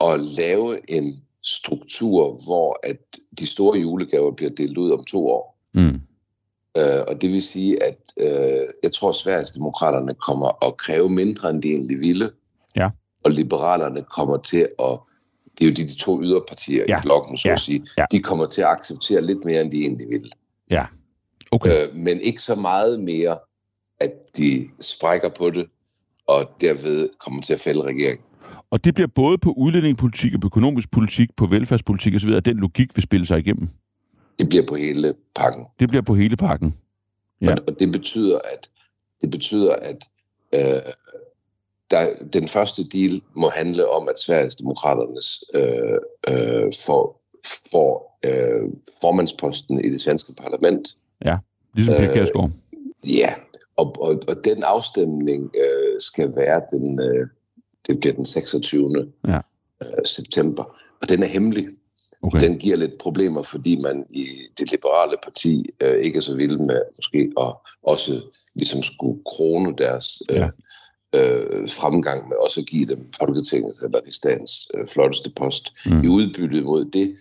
[0.04, 2.98] at lave en struktur, hvor at
[3.40, 5.58] de store julegaver bliver delt ud om to år.
[5.74, 6.02] Mm.
[6.78, 11.10] Øh, og det vil sige, at øh, jeg tror, at Sveriges demokraterne kommer at kræve
[11.10, 12.32] mindre, end de egentlig ville.
[12.76, 12.90] Ja.
[13.24, 15.00] Og liberalerne kommer til at,
[15.58, 16.98] det er jo de, de to yderpartier ja.
[16.98, 17.54] i blokken, så ja.
[17.54, 18.06] at sige, ja.
[18.12, 20.30] de kommer til at acceptere lidt mere, end de egentlig ville.
[20.70, 20.86] Ja,
[21.52, 21.88] okay.
[21.88, 23.40] Øh, men ikke så meget mere,
[24.00, 25.70] at de sprækker på det,
[26.30, 28.26] og derved kommer til at fælde regeringen.
[28.72, 32.58] Og det bliver både på udlændingepolitik og på økonomisk politik, på velfærdspolitik osv., at den
[32.58, 33.68] logik vil spille sig igennem?
[34.40, 35.66] Det bliver på hele pakken.
[35.80, 36.76] Det bliver på hele pakken.
[37.42, 37.52] Ja.
[37.52, 38.70] Og, og det betyder, at
[39.22, 40.10] det betyder, at
[40.56, 40.82] øh,
[41.92, 46.00] der, den første deal må handle om, at Sveriges Demokraternes øh,
[46.30, 47.22] øh, får,
[47.72, 48.70] får øh,
[49.02, 50.98] formandsposten i det svenske parlament.
[51.26, 51.38] Ja,
[51.74, 52.50] ligesom Pia Kærsgaard.
[53.04, 53.34] Øh, ja,
[53.78, 57.28] og, og, og den afstemning øh, skal være den, øh,
[57.88, 59.12] det bliver den 26.
[59.28, 59.40] Ja.
[59.84, 60.64] Øh, september,
[61.02, 61.66] og den er hemmelig.
[62.22, 62.40] Okay.
[62.42, 64.28] Den giver lidt problemer, fordi man i
[64.60, 68.22] det liberale parti øh, ikke er så vild med måske at også
[68.56, 70.50] ligesom skulle krone deres øh, Ja.
[71.16, 75.74] øh, fremgang med også at give dem Folketinget eller det statens øh, flotteste post.
[75.86, 76.04] Mm.
[76.04, 77.16] I udbyttet mod det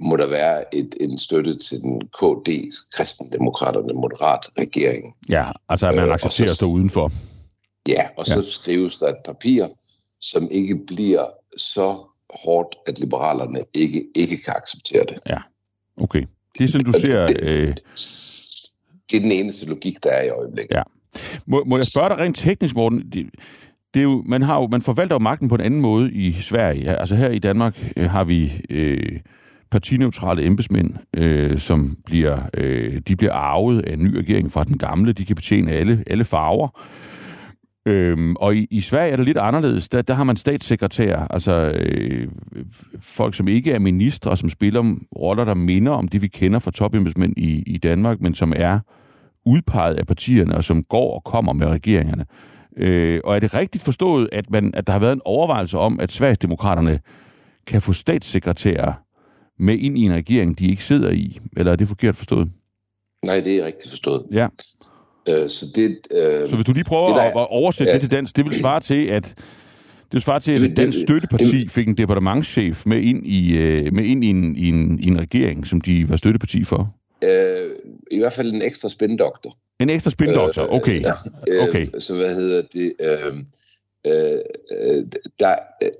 [0.00, 2.48] må der være et, en støtte til den KD,
[2.92, 5.14] kristendemokraterne, moderat regering.
[5.28, 7.12] Ja, altså at man Øh, accepterer så- at stå udenfor.
[7.88, 8.40] Ja, og så Ja.
[8.40, 8.42] ja.
[8.42, 9.66] skrives der et papir,
[10.20, 11.26] som ikke bliver
[11.56, 11.96] så
[12.44, 15.18] hårdt, at liberalerne ikke, ikke kan acceptere det.
[16.00, 16.22] Okay.
[16.58, 17.26] Det er sådan, du ser...
[17.42, 17.68] Øh,
[19.10, 20.74] Det er den eneste logik, der er i øjeblikket.
[20.74, 20.82] Ja.
[21.46, 23.10] må, må jeg spørge dig rent teknisk, Morten?
[23.12, 23.26] Det,
[23.94, 26.32] det er jo, man, har jo, man forvalter jo magten på en anden måde i
[26.32, 26.84] Sverige.
[26.84, 29.20] Ja, Altså her i Danmark øh, har vi øh,
[29.70, 34.78] partineutrale embedsmænd, øh, som bliver, øh, de bliver arvet af en ny regering fra den
[34.78, 35.12] gamle.
[35.12, 36.80] De kan betjene alle, alle farver.
[37.88, 39.88] Øhm, og i, i Sverige er det lidt anderledes.
[39.88, 42.28] Der, der har man statssekretærer, altså øh,
[43.00, 46.58] folk, som ikke er ministre, og som spiller roller, der minder om det, vi kender
[46.58, 48.78] fra topembedsmænd i, i Danmark, men som er
[49.46, 52.26] udpeget af partierne, og som går og kommer med regeringerne.
[52.76, 56.00] Øh, og er det rigtigt forstået, at, man, at der har været en overvejelse om,
[56.00, 57.00] at Sverigesdemokraterne
[57.66, 58.92] kan få statssekretærer
[59.58, 61.38] med ind i en regering, de ikke sidder i?
[61.56, 62.50] Eller er det forkert forstået?
[63.24, 64.26] Nej, det er rigtigt forstået.
[64.32, 64.46] Ja.
[65.28, 67.94] Øh, så det, øh, Så hvis du lige prøver Det der- at, oversætte ja.
[67.94, 70.76] det til dansk, det vil svare til, at det vil svare til, at Det- et
[70.76, 74.68] dansk det- støtteparti fik en departementschef med ind i, øh, med ind i, en, i,
[74.68, 76.94] en, i en regering, som de var støtteparti for.
[77.24, 77.70] øh,
[78.10, 79.56] i hvert fald en ekstra spindoktor.
[79.80, 80.98] En ekstra spindoktor, Øh, okay.
[81.54, 81.82] Øh, Okay.
[81.98, 82.92] Så hvad hedder det?
[83.00, 83.34] Øh,
[84.06, 84.38] øh,
[84.78, 85.04] øh,
[85.40, 85.90] der, øh,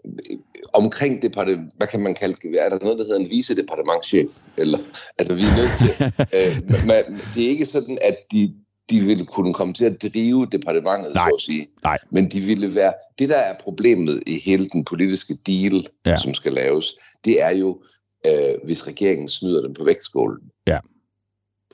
[0.73, 2.65] omkring departement, hvad kan man kalde det?
[2.65, 4.31] Er der noget, der hedder en vicedepartementchef?
[4.57, 4.79] Eller,
[5.19, 5.91] altså, vi er nødt til...
[6.39, 8.53] øh, man, det er ikke sådan, at de,
[8.91, 11.29] de ville kunne komme til at drive departementet, Nej.
[11.29, 11.67] så at sige.
[11.83, 11.99] Nej.
[12.11, 12.93] Men de ville være...
[13.19, 16.17] Det, der er problemet i hele den politiske deal, Ja.
[16.17, 16.87] som skal laves,
[17.25, 17.83] det er jo,
[18.27, 20.41] øh, hvis regeringen snyder dem på vægtskålen.
[20.67, 20.79] Ja.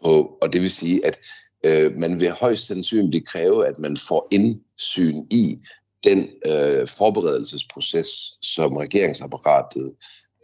[0.05, 1.19] På, og det vil sige, at
[1.67, 5.59] øh, man vil højst sandsynligt kræve, at man får indsyn i
[6.05, 8.07] den øh, forberedelsesproces,
[8.43, 9.93] som regeringsapparatet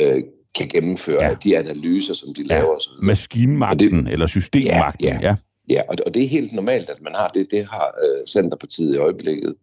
[0.02, 0.22] øh,
[0.58, 1.28] kan gennemføre, Ja.
[1.28, 1.34] ja.
[1.44, 2.54] de analyser, som de Ja.
[2.54, 2.92] laver osv.
[3.04, 5.06] Maskinmagten, eller systemmagten.
[5.08, 5.28] Ja, ja.
[5.28, 5.36] Ja,
[5.88, 7.46] og, og det er helt normalt, at man har det.
[7.50, 9.54] Det har øh, Centerpartiet i øjeblikket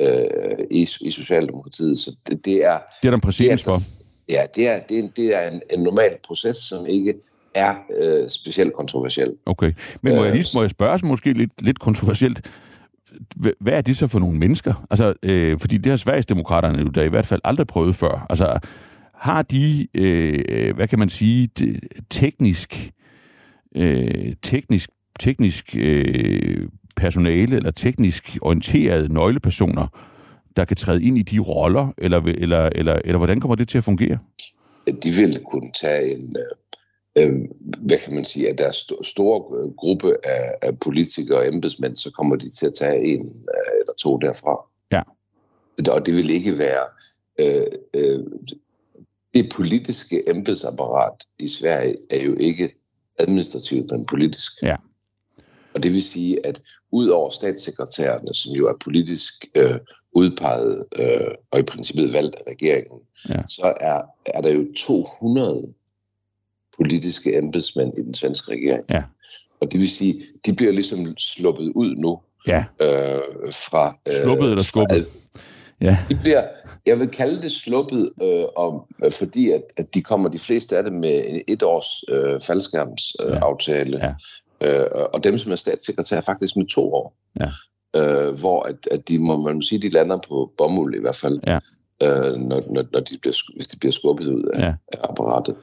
[0.00, 1.98] øh, i, i Socialdemokratiet.
[1.98, 2.78] Så det, det er...
[3.02, 3.18] Det er der
[3.68, 3.76] er, for.
[4.28, 7.14] Ja, det er, det er, det er en, en normal proces, som ikke
[7.54, 9.32] er øh, specielt kontroversiel.
[9.46, 9.72] Okay.
[10.02, 12.40] Men må jeg Øh, lige må jeg spørge os måske lidt, lidt kontroversielt,
[13.40, 14.86] Hva- hvad er det så for nogle mennesker?
[14.90, 18.26] Altså, øh, fordi det har Sverigesdemokraterne jo da i hvert fald aldrig prøvet før.
[18.30, 18.58] Altså,
[19.14, 21.80] har de, øh, hvad kan man sige, det,
[22.10, 22.90] teknisk,
[23.76, 24.90] øh, teknisk,
[25.20, 26.62] teknisk øh,
[26.96, 29.86] personale eller teknisk orienterede nøglepersoner,
[30.56, 33.78] der kan træde ind i de roller, eller, eller, eller, eller hvordan kommer det til
[33.78, 34.18] at fungere?
[35.02, 36.36] De vil kunne tage en,
[37.16, 41.38] øh, øh, hvad kan man sige, af deres sto- store øh, gruppe af, af politikere
[41.38, 44.56] og embedsmænd, så kommer de til at tage en øh, eller to derfra.
[44.92, 45.02] Ja.
[45.92, 46.84] Og det vil ikke være...
[47.40, 48.20] Øh, øh,
[49.34, 52.74] det politiske embedsapparat i Sverige er jo ikke
[53.18, 54.52] administrativt, men politisk.
[54.62, 54.76] Ja.
[55.74, 56.62] Og det vil sige, at
[56.92, 59.78] ud over statssekretærerne, som jo er politisk øh,
[60.12, 63.42] udpeget øh, og i princippet valgt af regeringen, Ja.
[63.48, 65.66] så er, er der jo 200
[66.76, 68.84] politiske embedsmænd i den svenske regering.
[68.90, 69.02] Ja.
[69.60, 73.20] Og det vil sige, de bliver ligesom sluppet ud nu Ja, øh,
[73.52, 73.98] fra...
[74.08, 75.06] Øh, Sluppet eller skubbet?
[75.80, 75.98] Ja.
[76.08, 76.44] De bliver,
[76.86, 80.76] jeg vil kalde det sluppet, øh, om, øh, fordi at, at de kommer de fleste
[80.76, 83.36] af dem med en et års øh, faldskærmsaftale.
[83.36, 83.98] Øh, aftale.
[84.06, 84.14] Ja.
[84.64, 87.16] Øh, og dem, som er statssekretær, faktisk med to år.
[87.40, 87.50] Ja.
[87.96, 91.16] Øh, hvor at, at de, må man må sige, de lander på bomuld i hvert
[91.16, 91.58] fald, Ja.
[92.02, 94.74] øh, når, når, når de bliver, hvis de bliver skubbet ud af, Ja.
[94.92, 95.56] af apparatet.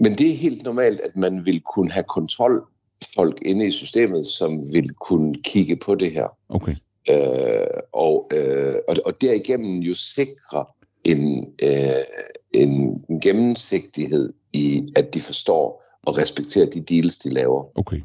[0.00, 4.62] Men det er helt normalt, at man vil kunne have kontrolfolk inde i systemet, som
[4.72, 6.28] vil kunne kigge på det her.
[6.48, 6.76] Okay.
[7.10, 10.64] Øh, og, øh, og, og derigennem jo sikre
[11.04, 12.04] en, øh,
[12.52, 17.78] en gennemsigtighed i, at de forstår og respekterer de deals, de laver.
[17.78, 18.00] Okay.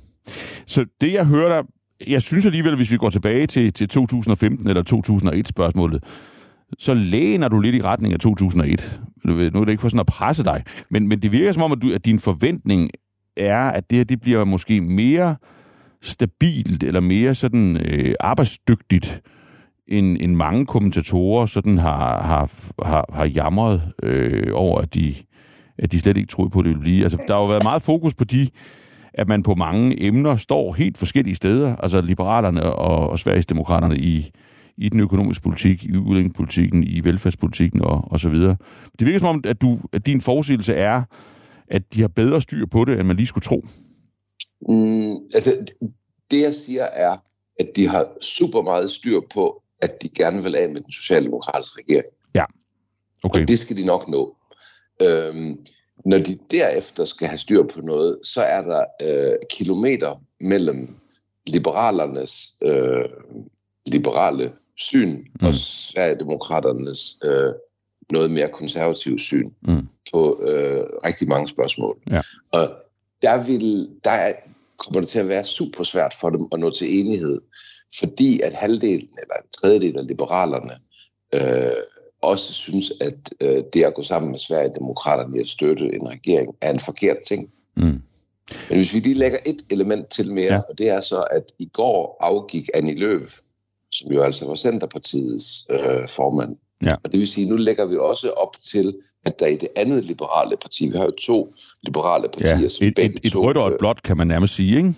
[0.67, 1.69] Så det, jeg hører dig,
[2.07, 6.03] jeg synes alligevel, hvis vi går tilbage til, til 2015 eller 2001-spørgsmålet,
[6.79, 9.01] så læner du lidt i retning af 2001.
[9.25, 11.63] Ved- nu er det ikke for sådan at presse dig, men, men det virker som
[11.63, 12.89] om, at, du, at din forventning
[13.37, 15.35] er, at det her det bliver måske mere
[16.01, 19.21] stabilt eller mere sådan øh, arbejdsdygtigt,
[19.87, 22.51] end, end mange kommentatorer sådan har, har,
[22.83, 25.15] har, har jamret øh, over, at de,
[25.79, 27.03] at de slet ikke troede på, at det ville blive.
[27.03, 28.49] Altså, der har jo været meget fokus på de,
[29.13, 34.31] at man på mange emner står helt forskellige steder, altså liberalerne og, og Sverigesdemokraterne i,
[34.77, 38.55] i den økonomiske politik, i udlændingepolitikken, i velfærdspolitikken og, og så videre.
[38.99, 41.03] Det virker som om, at, du, at din forudsigelse er,
[41.67, 43.65] at de har bedre styr på det, end man lige skulle tro.
[44.69, 45.65] Mm, altså,
[46.31, 47.17] det jeg siger er,
[47.59, 51.81] at de har super meget styr på, at de gerne vil af med den socialdemokratiske
[51.81, 52.05] regering.
[53.23, 53.41] Okay.
[53.41, 54.35] Og det skal de nok nå.
[55.01, 55.65] Øhm,
[56.05, 60.95] når de derefter skal have styr på noget, så er der øh, kilometer mellem
[61.47, 63.05] liberalernes øh,
[63.87, 65.47] liberale syn mm.
[65.47, 67.53] og Sverigedemokraternes øh,
[68.11, 69.87] noget mere konservative syn Mm.
[70.13, 71.97] på øh, rigtig mange spørgsmål.
[72.11, 72.21] Ja.
[72.51, 72.71] Og
[73.21, 74.33] der, vil, der er,
[74.77, 77.41] kommer det til at være super svært for dem at nå til enighed,
[77.99, 80.73] fordi at halvdelen eller en tredjedel af liberalerne
[81.35, 81.83] øh,
[82.21, 86.55] også synes, at øh, det at gå sammen med Sverigedemokraterne i at støtte en regering
[86.61, 87.49] er en forkert ting.
[87.77, 87.83] Mm.
[87.83, 90.57] Men hvis vi lige lægger et element til mere, Ja.
[90.69, 93.21] og det er så, at i går afgik Annie Løv,
[93.91, 96.55] som jo altså var Centerpartiets øh, formand.
[96.83, 96.93] Ja.
[97.03, 98.95] Og det vil sige, nu lægger vi også op til,
[99.25, 101.53] at der i det andet liberale parti, vi har jo to
[101.83, 104.17] liberale partier, Ja, som et, begge et, et to, rødt og et øh, blåt, kan
[104.17, 104.93] man nærmest sige, ikke?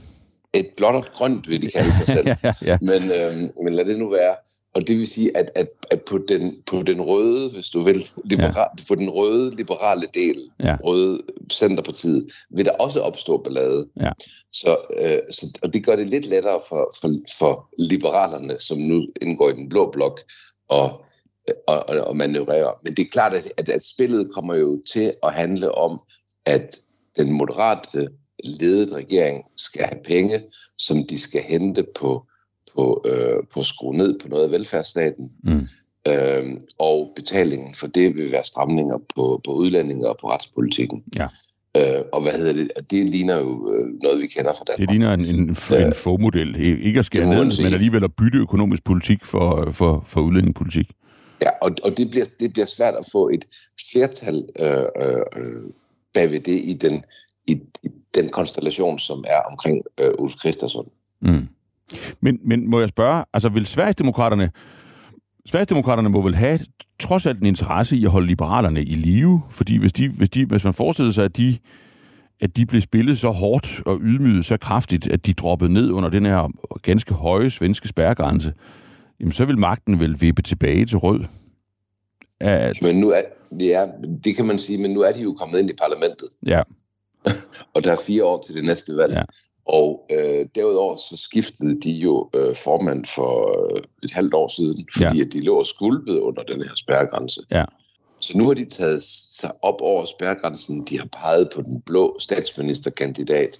[0.53, 2.27] et blåt og et grønt, vil de kalde sig selv.
[2.31, 2.77] ja, ja, ja.
[2.81, 4.35] Men, øh, men lad det nu være.
[4.75, 7.95] Og det vil sige, at, at, at på, den, på den røde, hvis du vil,
[8.33, 8.65] libera- ja.
[8.87, 10.77] på den røde liberale del, Ja.
[10.83, 11.21] røde
[11.53, 13.87] Centerpartiet, vil der også opstå ballade.
[14.01, 14.11] Ja.
[14.53, 17.09] Så, øh, så, og det gør det lidt lettere for, for,
[17.39, 20.21] for liberalerne, som nu indgår i den blå blok,
[20.69, 21.05] og,
[21.67, 22.73] og, og, og manøvrere.
[22.83, 25.99] Men det er klart, at, at, at spillet kommer jo til at handle om,
[26.45, 26.79] at
[27.17, 28.09] den moderate
[28.43, 30.41] ledet regering skal have penge,
[30.77, 32.25] som de skal hente på,
[32.75, 35.31] på, øh, på at skrue ned på noget af velfærdsstaten.
[35.43, 35.67] Mm.
[36.07, 41.03] Øhm, og betalingen for det vil være stramninger på, på udlændinge og på retspolitikken.
[41.15, 41.27] Ja.
[41.77, 42.71] Øh, og hvad hedder det?
[42.91, 44.89] Det ligner jo øh, noget, vi kender fra Det Danmark.
[44.89, 45.49] ligner en, en,
[45.79, 46.67] en, en få-model.
[46.85, 50.91] Ikke at skære det ned, men alligevel at bytte økonomisk politik for, for, for udlændingepolitik.
[51.41, 53.45] Ja, og, og det, bliver, det bliver svært at få et
[53.91, 55.61] flertal øh, øh, øh,
[56.13, 57.03] bagved det i den,
[57.47, 57.51] i,
[57.83, 60.81] i den konstellation, som er omkring øh, Ulf Christensen.
[61.21, 61.47] Mm.
[62.21, 64.51] Men, men må jeg spørge, altså vil Sverigesdemokraterne,
[65.45, 66.59] Sverigesdemokraterne må vel have
[66.99, 70.45] trods alt en interesse i at holde liberalerne i live, fordi hvis, de, hvis, de,
[70.45, 71.57] hvis man forestiller sig, at de,
[72.41, 76.09] at de blev spillet så hårdt og ydmyget så kraftigt, at de droppede ned under
[76.09, 76.49] den her
[76.81, 78.53] ganske høje svenske spærregrænse,
[79.19, 81.25] jamen så vil magten vel vippe tilbage til rød.
[82.39, 83.21] At, Men nu er,
[83.59, 83.87] ja,
[84.23, 86.61] det kan man sige, men nu er de jo kommet ind i parlamentet, ja,
[87.75, 89.13] og der er fire år til det næste valg.
[89.13, 89.23] Ja.
[89.71, 93.31] Og øh, derudover så skiftede de jo øh, formand for
[93.75, 95.25] øh, et halvt år siden, fordi ja.
[95.25, 97.41] at de lå og skulpede under den her spærregrænse.
[97.51, 97.65] Ja.
[98.21, 100.85] Så nu har de taget sig op over spærregrænsen.
[100.85, 103.59] De har peget på den blå statsministerkandidat.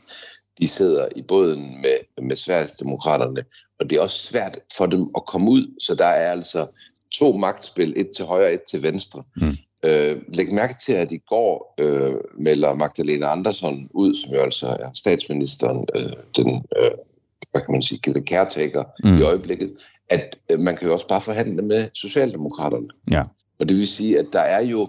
[0.60, 3.44] De sidder i båden med, med Sverigesdemokraterne,
[3.80, 5.76] og det er også svært for dem at komme ud.
[5.80, 6.68] Så der er altså
[7.14, 9.24] to magtspil, et til højre og et til venstre.
[9.36, 9.58] Mm.
[9.86, 12.14] Øh, læg mærke til, at i går øh,
[12.44, 16.92] melder Magdalena Andersson ud, som jo altså er statsministeren, øh, den, øh,
[17.52, 19.18] hvad kan man sige, the caretaker Mm.
[19.18, 19.74] i øjeblikket,
[20.10, 22.88] at øh, man kan jo også bare forhandle med Socialdemokraterne.
[23.12, 23.24] Ja.
[23.60, 24.82] Og det vil sige, at der er jo,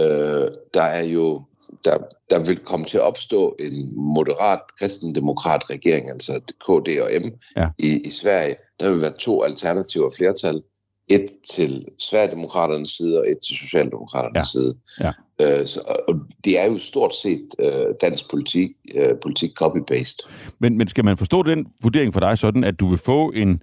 [0.00, 1.42] øh, der er jo,
[1.84, 1.98] der,
[2.30, 7.68] der vil komme til at opstå en moderat kristendemokrat regering, altså KD og M Ja.
[7.78, 8.56] i, i Sverige.
[8.80, 10.62] Der vil være to alternativer flertal.
[11.10, 14.42] Et til Sverigedemokraternes side og et til Socialdemokraternes Ja.
[14.44, 14.74] side.
[15.00, 15.12] Ja.
[15.60, 20.28] Øh, så, og det er jo stort set øh, dansk politik, øh, politik copy-based.
[20.58, 23.62] Men, men skal man forstå den vurdering for dig sådan, at du vil få en,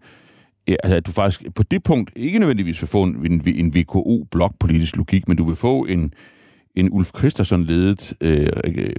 [0.68, 3.76] ja, altså, at du faktisk på det punkt ikke nødvendigvis vil få en, en, en
[3.76, 6.14] VKO-blokpolitisk logik, men du vil få en,
[6.76, 8.50] en Ulf Christensen-ledet øh,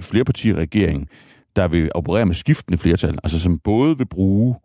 [0.01, 1.07] flerpartiregering,
[1.55, 4.55] der vil operere med skiftende flertal, altså som både vil bruge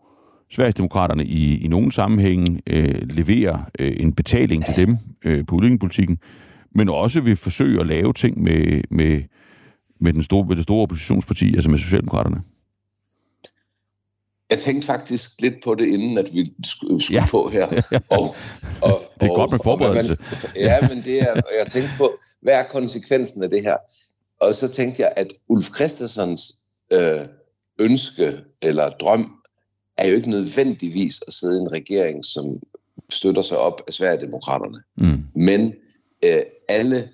[0.50, 6.18] Sverigesdemokraterne i, i nogle sammenhænge, øh, levere øh, en betaling til dem øh, på udlændingepolitikken,
[6.74, 9.22] men også vil forsøge at lave ting med, med,
[10.00, 12.42] med, den store, med det store oppositionsparti, altså med Socialdemokraterne.
[14.50, 17.26] Jeg tænkte faktisk lidt på det, inden at vi skulle, skulle ja.
[17.30, 17.66] på her.
[18.10, 18.36] Og,
[18.82, 20.24] og, det er og, godt med forberedelse.
[20.30, 23.76] Man, ja, men det er, og jeg tænkte på, hvad er konsekvensen af det her?
[24.40, 26.40] Og så tænkte jeg, at Ulf Christensens
[26.92, 27.20] øh,
[27.80, 29.43] ønske eller drøm
[29.96, 32.60] er jo ikke nødvendigvis at sidde i en regering, som
[33.10, 34.82] støtter sig op af Sverigedemokraterne.
[34.96, 35.24] Mm.
[35.34, 35.74] Men
[36.24, 37.08] øh, alle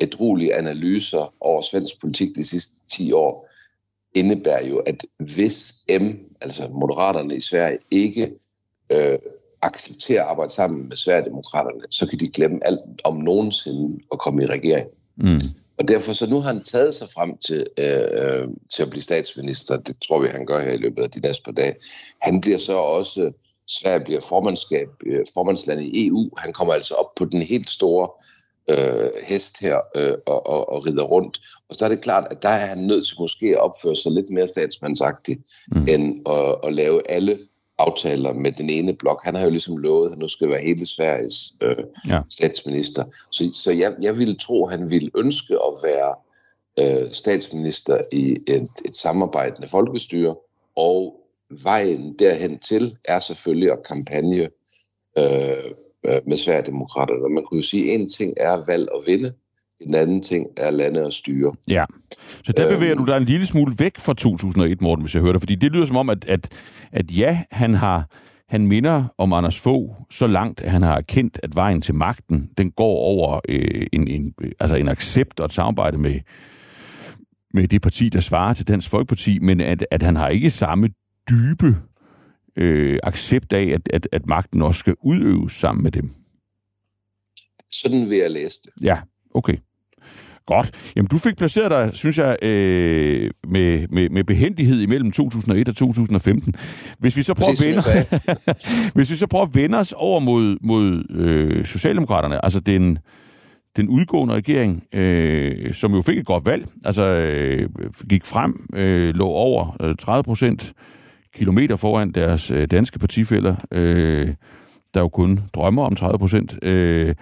[0.00, 3.48] ædruelige analyser over svensk politik de sidste 10 år
[4.14, 6.06] indebærer jo, at hvis M,
[6.40, 8.30] altså Moderaterne i Sverige, ikke
[8.92, 9.18] øh,
[9.62, 14.42] accepterer at arbejde sammen med Sverigedemokraterne, så kan de glemme alt om nogensinde at komme
[14.42, 14.88] i regering.
[15.16, 15.40] Mm.
[15.78, 19.02] Og derfor så nu har han taget sig frem til, øh, øh, til at blive
[19.02, 19.76] statsminister.
[19.76, 21.74] Det tror vi, han gør her i løbet af de næste par dage.
[22.22, 23.32] Han bliver så også,
[23.66, 26.30] Sverige bliver formandskab, øh, formandsland i EU.
[26.36, 28.08] Han kommer altså op på den helt store
[28.70, 31.40] øh, hest her øh, og, og, og rider rundt.
[31.68, 34.12] Og så er det klart, at der er han nødt til måske at opføre sig
[34.12, 35.40] lidt mere statsmandsagtigt,
[35.72, 35.86] mm.
[35.88, 37.38] end at, at lave alle
[37.78, 39.24] aftaler med den ene blok.
[39.24, 41.76] Han har jo ligesom lovet, at nu skal være hele Sveriges øh,
[42.08, 42.20] ja.
[42.28, 43.04] statsminister.
[43.30, 46.14] Så, så jeg, jeg ville tro, at han ville ønske at være
[46.80, 50.36] øh, statsminister i et, et samarbejdende folkestyre,
[50.76, 51.14] og
[51.64, 54.48] vejen derhen til er selvfølgelig at kampagne
[55.18, 55.70] øh,
[56.06, 57.34] øh med Sverigedemokraterne.
[57.34, 59.32] Man kunne jo sige, at en ting er valg og vinde,
[59.80, 61.54] en anden ting er lande og styre.
[61.68, 61.84] Ja,
[62.44, 65.22] så der bevæger øhm, du dig en lille smule væk fra 2001, Morten, hvis jeg
[65.22, 65.40] hører det.
[65.40, 66.48] Fordi det lyder som om, at, at,
[66.92, 68.08] at ja, han har
[68.48, 72.50] han minder om Anders Fogh så langt, at han har erkendt, at vejen til magten,
[72.58, 76.20] den går over øh, en, en, altså en accept og et samarbejde med,
[77.54, 80.88] med det parti, der svarer til Dansk Folkeparti, men at, at han har ikke samme
[81.30, 81.76] dybe
[82.56, 86.10] øh, accept af, at, at, at magten også skal udøves sammen med dem.
[87.70, 88.84] Sådan vil jeg læse det.
[88.84, 89.00] Ja,
[89.34, 89.56] okay.
[90.48, 90.92] Godt.
[90.96, 95.76] Jamen, du fik placeret dig, synes jeg, øh, med, med, med behendighed imellem 2001 og
[95.76, 96.54] 2015.
[96.98, 97.82] Hvis vi så prøver, at vende,
[98.94, 102.98] hvis vi så prøver at vende os over mod, mod øh, Socialdemokraterne, altså den,
[103.76, 107.68] den udgående regering, øh, som jo fik et godt valg, altså øh,
[108.10, 110.72] gik frem, øh, lå over 30 procent
[111.34, 114.28] kilometer foran deres øh, danske partifælder, øh,
[114.94, 116.58] der jo kun drømmer om 30 procent.
[116.62, 117.14] Øh,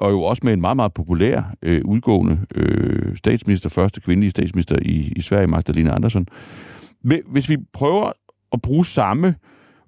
[0.00, 4.76] og jo også med en meget, meget populær øh, udgående øh, statsminister, første kvindelige statsminister
[4.82, 6.26] i, i Sverige, Magdalena Andersson.
[7.26, 8.12] Hvis vi prøver
[8.52, 9.34] at bruge samme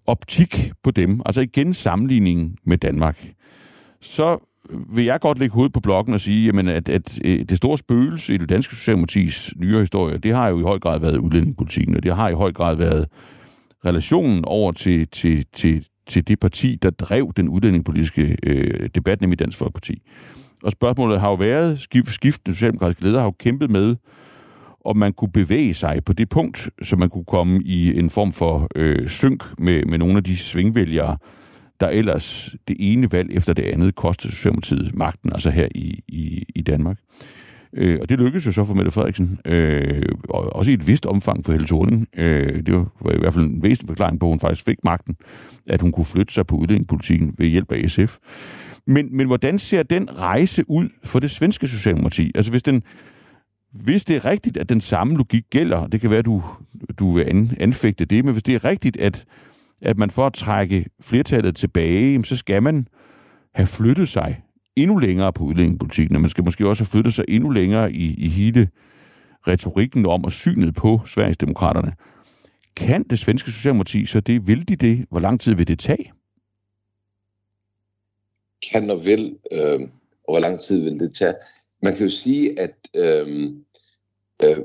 [0.06, 3.26] optik på dem, altså igen sammenligningen med Danmark,
[4.00, 4.38] så
[4.94, 7.78] vil jeg godt lægge hovedet på blokken og sige, jamen, at, at, øh, det store
[7.78, 11.96] spøgelse i det danske Socialdemokratis nyere historie, det har jo i høj grad været udlændingepolitikken,
[11.96, 13.08] og det har i høj grad været
[13.84, 19.38] relationen over til, til, til, til det parti, der drev den udlændingepolitiske øh, debat, nemlig
[19.38, 20.02] Dansk Folkeparti.
[20.62, 23.96] Og spørgsmålet har jo været, skiftende socialdemokratiske ledere har jo kæmpet med,
[24.84, 28.32] om man kunne bevæge sig på det punkt, så man kunne komme i en form
[28.32, 31.16] for øh, synk med, med nogle af de svingvælgere,
[31.80, 36.44] der ellers det ene valg efter det andet kostede Socialdemokratiet magten, altså her i, i,
[36.54, 36.98] i Danmark.
[37.76, 41.06] Øh, og det lykkedes jo så for Mette Frederiksen, øh, og også i et vist
[41.06, 42.08] omfang for Helle Thorning.
[42.16, 45.16] Øh, det var i hvert fald en væsentlig forklaring på, at hun faktisk fik magten,
[45.68, 48.16] at hun kunne flytte sig på udlændingepolitikken ved hjælp af SF.
[48.86, 52.32] Men, men hvordan ser den rejse ud for det svenske Socialdemokrati?
[52.34, 52.82] Altså hvis den,
[53.72, 56.42] hvis det er rigtigt, at den samme logik gælder, det kan være, at du,
[56.98, 59.24] du vil anfægte det, men hvis det er rigtigt, at,
[59.82, 62.86] at man for at trække flertallet tilbage, så skal man
[63.54, 64.42] have flyttet sig
[64.76, 68.14] endnu længere på udlændingepolitikken, og man skal måske også have flyttet sig endnu længere i,
[68.14, 68.68] i hele
[69.48, 71.92] retorikken om og synet på Sveriges demokraterne.
[72.76, 74.46] Kan det svenske Socialdemokrati så det?
[74.46, 75.06] Vil de det?
[75.10, 76.12] Hvor lang tid vil det tage?
[78.72, 79.80] Kan og vil, øh,
[80.28, 81.34] og hvor lang tid vil det tage?
[81.82, 83.64] Man kan jo sige, at øhm,
[84.44, 84.56] øh, øh,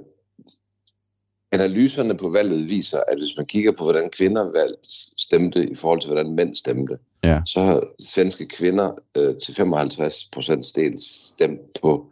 [1.56, 4.76] analyserne på valget viser, at hvis man kigger på, hvordan kvinder valg
[5.18, 7.42] stemte i forhold til, hvordan mænd stemte, ja.
[7.46, 12.12] så har svenske kvinder øh, til 55 procent del stemt på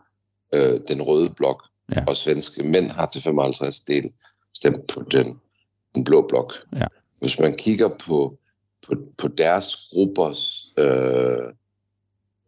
[0.56, 1.64] øh, den røde blok,
[1.96, 2.04] ja.
[2.08, 4.12] og svenske mænd har til 55 del
[4.54, 5.40] stemt på den,
[5.96, 6.54] den blå blok.
[6.76, 6.86] Ja.
[7.20, 8.38] Hvis man kigger på,
[8.88, 11.54] på, på deres gruppers øh,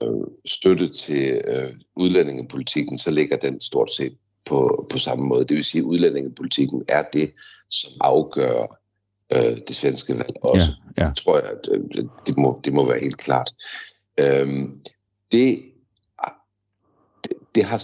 [0.04, 5.46] øh, støtte til øh, udlændingepolitikken, så ligger den stort set på, på samme måde.
[5.46, 7.32] Det vil sige, at udlændingepolitikken er det,
[7.70, 8.80] som afgør
[9.34, 10.72] øh, det svenske valg også.
[10.98, 11.12] Ja, ja.
[11.14, 13.52] tror jeg, at øh, det, må, det må være helt klart.
[14.20, 14.82] Øhm,
[15.32, 15.64] det,
[17.24, 17.78] det, det har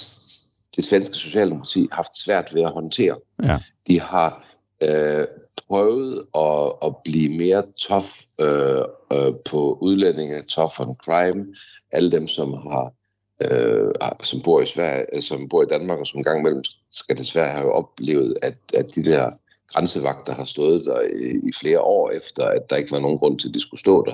[0.75, 3.15] det svenske socialdemokrati haft svært ved at håndtere.
[3.43, 3.59] Ja.
[3.87, 4.47] De har
[4.83, 5.25] øh,
[5.67, 8.07] prøvet at, at blive mere tough
[8.39, 8.83] øh,
[9.13, 11.45] øh, på udlændinge, tough on crime.
[11.91, 12.93] Alle dem, som har
[13.41, 17.17] øh, som bor i Sverige, som bor i Danmark, og som en gang imellem skal
[17.17, 19.29] desværre have oplevet, at, at de der
[19.67, 23.39] grænsevagter har stået der i, i flere år efter, at der ikke var nogen grund
[23.39, 24.13] til, at de skulle stå der.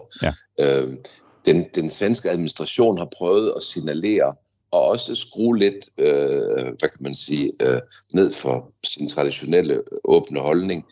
[0.59, 0.81] Ja.
[0.81, 0.97] Øh,
[1.45, 4.35] den, den svenske administration har prøvet at signalere
[4.71, 7.81] og også skrue lidt, øh, hvad kan man sige, øh,
[8.13, 10.85] ned for sin traditionelle åbne holdning,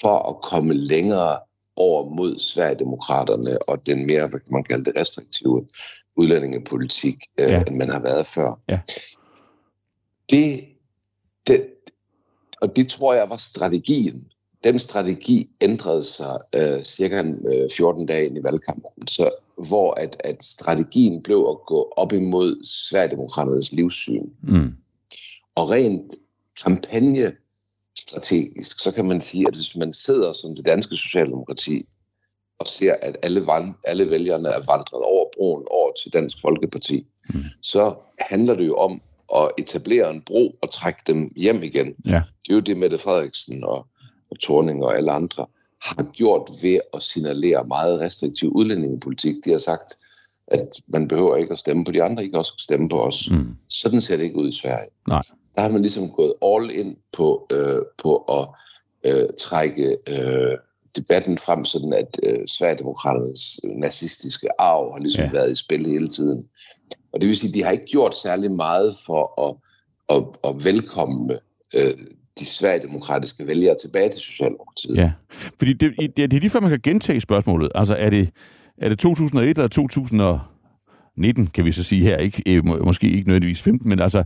[0.00, 1.38] for at komme længere
[1.76, 5.66] over mod Sverigedemokraterne og den mere, hvad kan man kalde det, restriktive
[6.16, 7.62] udlændingepolitik, øh, ja.
[7.68, 8.60] end man har været før.
[8.68, 8.80] Ja.
[10.30, 10.64] Det,
[11.46, 11.66] det,
[12.60, 14.24] og det tror jeg var strategien.
[14.64, 19.30] Den strategi ændrede sig øh, cirka øh, 14 dage ind i valgkampen, så,
[19.68, 24.28] hvor at, at strategien blev at gå op imod Sverigedemokraternes livssyn.
[24.42, 24.74] Mm.
[25.54, 26.14] Og rent
[26.64, 27.32] kampagne
[27.98, 31.86] strategisk, så kan man sige, at hvis man sidder som det danske socialdemokrati
[32.58, 37.06] og ser, at alle, vand, alle vælgerne er vandret over broen over til Dansk Folkeparti,
[37.34, 37.40] mm.
[37.62, 39.00] så handler det jo om
[39.34, 41.94] at etablere en bro og trække dem hjem igen.
[42.04, 42.22] Ja.
[42.44, 43.86] Det er jo det, Mette Frederiksen og,
[44.30, 45.46] og Torning og alle andre
[45.82, 49.34] har gjort ved at signalere meget restriktiv udlændingepolitik.
[49.44, 49.98] De har sagt,
[50.46, 53.30] at man behøver ikke at stemme på de andre, ikke også stemme på os.
[53.30, 53.56] Mm.
[53.68, 54.88] Sådan ser det ikke ud i Sverige.
[55.08, 55.22] Nej.
[55.54, 58.48] Der har man ligesom gået all in på, øh, på at
[59.12, 60.58] øh, trække øh,
[60.96, 65.30] debatten frem, sådan at øh, Sverigedemokraternes nazistiske arv har ligesom ja.
[65.32, 66.44] været i spil hele tiden.
[67.12, 69.56] Og det vil sige, at de har ikke gjort særlig meget for at,
[70.16, 71.38] at, at velkomme
[71.74, 71.94] øh,
[72.38, 74.96] de sværdemokratiske vælgere tilbage til Socialdemokratiet.
[74.96, 75.12] Ja,
[75.58, 77.70] fordi det, det, det er lige før, man kan gentage spørgsmålet.
[77.74, 78.30] Altså, er det,
[78.78, 82.16] er det 2001 eller 2019, kan vi så sige her?
[82.16, 84.24] Ikke, øh, må, måske ikke nødvendigvis 15, men altså,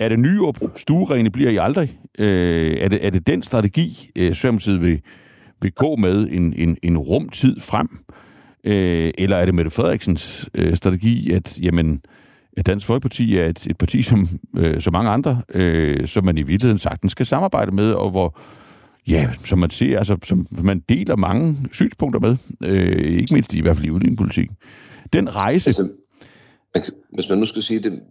[0.00, 1.98] er det Nyrup, stuerene bliver I aldrig?
[2.18, 5.00] Øh, er, det, er det den strategi, øh, Socialdemokratiet vil,
[5.62, 7.88] vil gå med en, en, en rumtid frem?
[8.64, 12.02] Øh, eller er det Mette Frederiksens øh, strategi, at jamen,
[12.56, 16.38] at Dansk Folkeparti er et, et parti, som øh, så mange andre, øh, som man
[16.38, 18.38] i virkeligheden sagtens skal samarbejde med, og hvor,
[19.08, 23.60] ja, som man ser, altså, som man deler mange synspunkter med, øh, ikke mindst i
[23.60, 24.56] hvert fald i udlændingepolitikken.
[25.12, 25.68] Den rejse...
[25.68, 28.02] Altså, hvis man nu skal sige det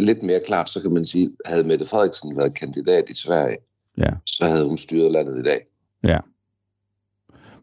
[0.00, 3.56] lidt mere klart, så kan man sige, havde Mette Frederiksen været kandidat i Sverige,
[3.98, 4.10] ja.
[4.26, 5.60] så havde hun styret landet i dag.
[6.02, 6.18] Ja.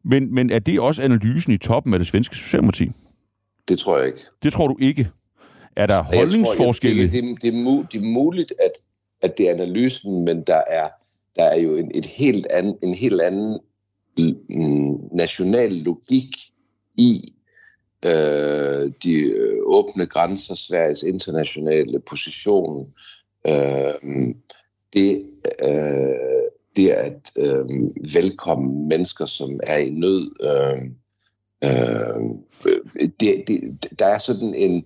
[0.03, 2.91] Men, men er det også analysen i toppen af det svenske socialdemokrati?
[3.67, 4.19] Det tror jeg ikke.
[4.43, 5.09] Det tror du ikke?
[5.75, 7.03] Er der holdningsforskelle?
[7.03, 8.71] det, det, det, er, mu, det er muligt, at,
[9.21, 10.89] at det er analysen, men der er,
[11.35, 13.59] der er jo en, et helt anden, en helt anden
[14.17, 16.35] mm, national logik
[16.97, 17.33] i
[18.05, 22.93] øh, de øh, åbne grænser, Sveriges internationale position,
[23.47, 24.33] øh,
[24.93, 25.25] det,
[25.63, 26.42] øh,
[26.75, 27.65] det at øh,
[28.13, 30.31] velkomme mennesker, som er i nød.
[30.41, 30.81] Øh,
[31.63, 34.85] øh, det, det, der er sådan en,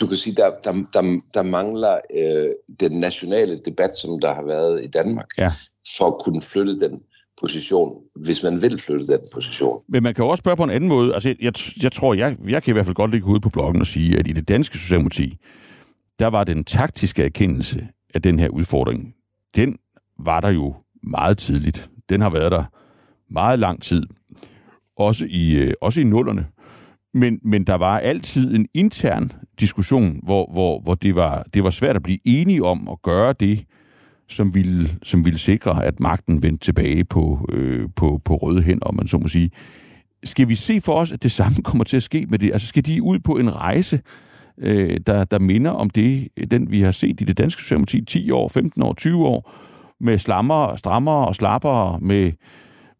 [0.00, 2.50] du kan sige, der, der, der, der mangler øh,
[2.80, 5.52] den nationale debat, som der har været i Danmark, ja.
[5.98, 7.00] for at kunne flytte den
[7.40, 9.82] position, hvis man vil flytte den position.
[9.88, 11.14] Men man kan jo også spørge på en anden måde.
[11.14, 11.52] Altså, jeg,
[11.82, 14.18] jeg tror, jeg, jeg kan i hvert fald godt ligge ude på bloggen og sige,
[14.18, 15.38] at i det danske socialdemokrati,
[16.18, 19.14] der var den taktiske erkendelse af den her udfordring,
[19.56, 19.76] den
[20.18, 20.74] var der jo
[21.06, 21.90] meget tidligt.
[22.08, 22.64] Den har været der
[23.30, 24.06] meget lang tid.
[24.96, 26.46] Også i, øh, også i nullerne.
[27.14, 31.70] Men, men der var altid en intern diskussion, hvor, hvor, hvor det, var, det var
[31.70, 33.64] svært at blive enige om at gøre det,
[34.28, 38.86] som ville, som ville sikre, at magten vendte tilbage på, øh, på, på røde hænder,
[38.86, 39.50] om man så må sige.
[40.24, 42.52] Skal vi se for os, at det samme kommer til at ske med det?
[42.52, 44.00] Altså skal de ud på en rejse,
[44.58, 48.30] øh, der, der minder om det, den vi har set i det danske socialdemokrati 10
[48.30, 49.50] år, 15 år, 20 år,
[50.04, 52.32] med slammer, strammer og slapper, med,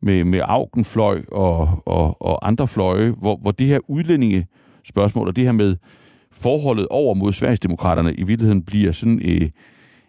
[0.03, 4.47] med, med augenfløj og, og, og andre fløje, hvor, hvor det her udlændinge
[4.85, 5.77] spørgsmål og det her med
[6.33, 9.51] forholdet over mod Sverigesdemokraterne i virkeligheden bliver sådan øh,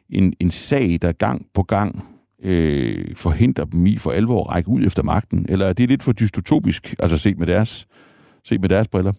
[0.10, 2.06] en, en sag, der gang på gang
[2.44, 5.46] øh, forhindrer dem i for alvor at række ud efter magten?
[5.50, 7.88] Eller er det lidt for dystopisk, altså set med deres,
[8.44, 9.14] set med deres briller?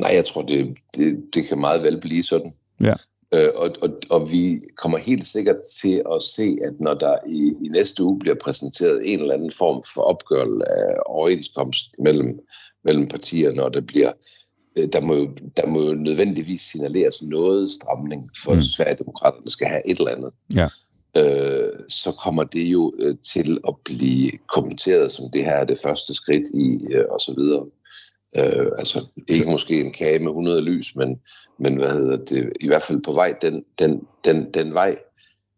[0.00, 2.52] Nej, jeg tror, det, det, det kan meget vel blive sådan.
[2.80, 2.94] Ja.
[3.34, 7.52] Øh, og, og, og vi kommer helt sikkert til at se, at når der i,
[7.64, 12.38] i næste uge bliver præsenteret en eller anden form for opgørelse af overenskomst mellem,
[12.84, 14.12] mellem partierne, og der bliver
[14.78, 15.14] øh, der må,
[15.56, 18.58] der må jo nødvendigvis signaleres noget stramning, for mm.
[18.58, 20.32] at Sverigedemokraterne skal have et eller andet.
[20.54, 20.68] Ja.
[21.16, 25.78] øh, så kommer det jo øh, til at blive kommenteret som det her er det
[25.84, 27.66] første skridt i, øh, og så videre.
[28.36, 31.20] Øh, altså ikke måske en kage med 100 lys, men,
[31.58, 34.96] men hvad hedder det, i hvert fald på vej den, den, den, den vej.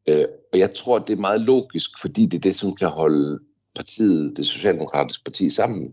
[0.08, 3.38] Øh, og jeg tror, det er meget logisk, fordi det er det, som kan holde
[3.74, 5.92] partiet, det socialdemokratiske parti sammen.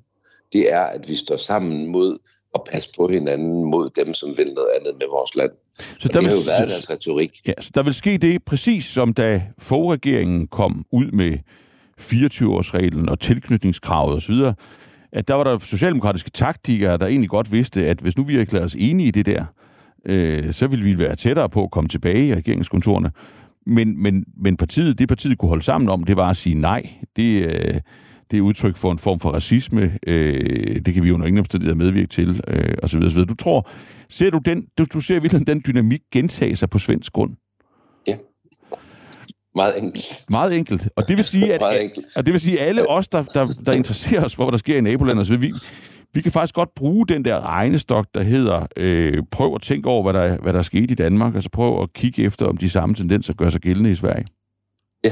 [0.53, 2.17] Det er, at vi står sammen mod
[2.55, 5.51] at passe på hinanden mod dem, som vil noget andet med vores land.
[5.99, 7.31] Så der det vil, har jo været deres retorik.
[7.47, 11.37] Ja, så der vil ske det præcis som da Fogh-regeringen kom ud med
[12.01, 14.35] 24-årsreglen og tilknytningskravet osv.,
[15.13, 18.65] at der var der socialdemokratiske taktikere, der egentlig godt vidste, at hvis nu vi erklærede
[18.65, 19.45] os enige i det der,
[20.05, 23.11] øh, så ville vi være tættere på at komme tilbage i regeringskontorene.
[23.65, 26.89] Men, men, men partiet, det partiet kunne holde sammen om, det var at sige nej.
[27.15, 27.81] Det, øh,
[28.31, 29.97] det er udtryk for en form for racisme.
[30.07, 33.01] Øh, det kan vi jo under ingen omstændigheder medvirke til, øh, osv.
[33.01, 33.21] osv.
[33.21, 33.69] Du tror,
[34.09, 37.35] ser du den, du, du ser virkelig den dynamik gentage sig på svensk grund?
[39.55, 40.23] Meget enkelt.
[40.29, 40.89] Meget enkelt.
[40.95, 41.61] Og det vil sige, at,
[42.15, 44.57] og det vil sige, at alle os, der, der, der interesserer os for, hvad der
[44.57, 45.51] sker i nabolandet, så vi,
[46.13, 50.03] vi kan faktisk godt bruge den der regnestok, der hedder, øh, prøv at tænke over,
[50.03, 52.69] hvad der, hvad der er sket i Danmark, altså prøv at kigge efter, om de
[52.69, 54.25] samme tendenser gør sig gældende i Sverige.
[55.03, 55.11] Ja.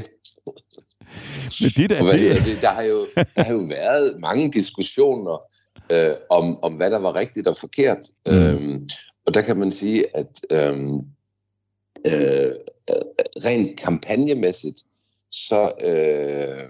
[1.61, 2.45] Men det der, det...
[2.45, 5.41] det, der, har jo, der har jo været mange diskussioner
[5.91, 7.97] øh, om, om, hvad der var rigtigt og forkert.
[8.27, 8.33] Mm.
[8.33, 8.85] Øhm,
[9.25, 10.97] og der kan man sige, at øhm,
[12.07, 12.51] øh,
[13.45, 14.83] rent kampagnemæssigt,
[15.31, 16.69] så, øh,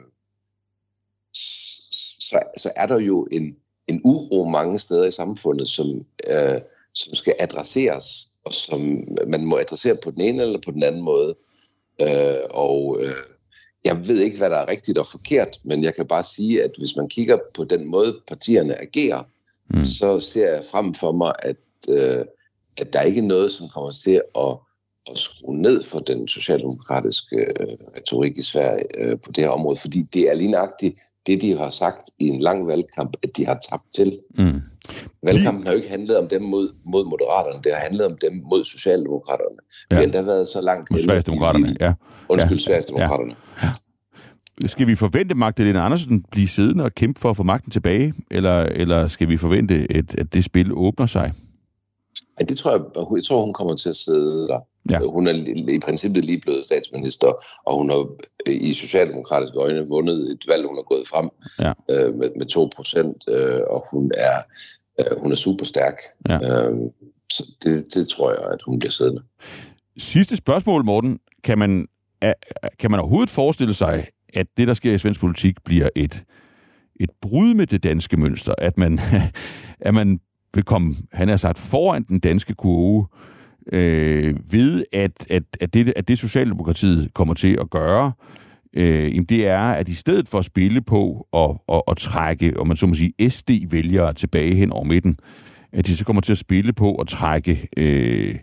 [2.20, 3.56] så, så er der jo en,
[3.88, 6.62] en uro mange steder i samfundet, som, øh,
[6.94, 11.02] som skal adresseres, og som man må adressere på den ene eller på den anden
[11.02, 11.36] måde.
[12.02, 13.16] Øh, og øh,
[13.86, 16.72] jeg ved ikke, hvad der er rigtigt og forkert, men jeg kan bare sige, at
[16.78, 19.24] hvis man kigger på den måde, partierne agerer,
[19.70, 19.84] mm.
[19.84, 21.58] så ser jeg frem for mig, at,
[21.90, 22.26] øh,
[22.82, 24.58] at der ikke er noget, som kommer til at
[25.12, 29.80] at skrue ned for den socialdemokratiske øh, retorik i Sverige øh, på det her område,
[29.82, 33.46] fordi det er lige nøjagtigt det, de har sagt i en lang valgkamp, at de
[33.46, 34.20] har tabt til.
[34.38, 34.62] Mm.
[35.24, 38.42] Valgkampen har jo ikke handlet om dem mod, mod moderaterne, det har handlet om dem
[38.50, 39.58] mod socialdemokraterne.
[39.92, 39.96] Ja.
[39.96, 40.92] Vi har endda været så langt...
[40.92, 41.94] Mod Sverigesdemokraterne, ja.
[42.30, 42.64] Undskyld, ja.
[42.64, 43.36] Sverigesdemokraterne.
[43.64, 43.68] Ja.
[43.68, 44.68] Ja.
[44.68, 48.64] Skal vi forvente Magdalena Andersen blive siddende og kæmpe for at få magten tilbage, eller,
[48.64, 51.34] eller skal vi forvente, at, at det spil åbner sig?
[52.40, 52.82] Ja, det tror jeg,
[53.16, 54.60] jeg tror, hun kommer til at sidde der.
[54.92, 55.00] Ja.
[55.00, 55.34] Hun er
[55.70, 57.32] i princippet lige blevet statsminister,
[57.66, 58.08] og hun har
[58.52, 61.30] i socialdemokratiske øjne vundet et valg, hun har gået frem
[61.60, 61.74] ja.
[61.90, 64.38] øh, med, med 2 procent, øh, og hun er,
[65.00, 65.98] øh, hun er super stærk.
[66.30, 66.70] Ja.
[66.70, 66.78] Øh,
[67.32, 69.22] så det, det tror jeg, at hun bliver siddende.
[69.98, 71.20] Sidste spørgsmål, Morten.
[71.44, 71.88] Kan man,
[72.80, 76.24] kan man overhovedet forestille sig, at det, der sker i svensk politik, bliver et,
[77.00, 78.54] et brud med det danske mønster?
[78.58, 79.00] At man,
[79.88, 80.20] at man
[80.54, 83.08] vil komme, han har sagt, foran den danske kurve,
[83.72, 88.12] øh, ved at, at, at, det, at det Socialdemokratiet kommer til at gøre,
[88.74, 92.60] øh, jamen det er, at i stedet for at spille på og, og, og trække,
[92.60, 95.18] om man så må sige, SD-vælgere tilbage hen over midten,
[95.74, 98.36] at de så kommer til at spille på og trække, øh,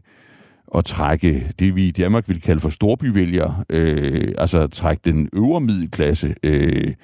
[0.67, 5.61] og trække det, vi i Danmark vil kalde for storbyvælgere, øh, altså trække den øvre
[5.61, 6.95] middelklasse, øh,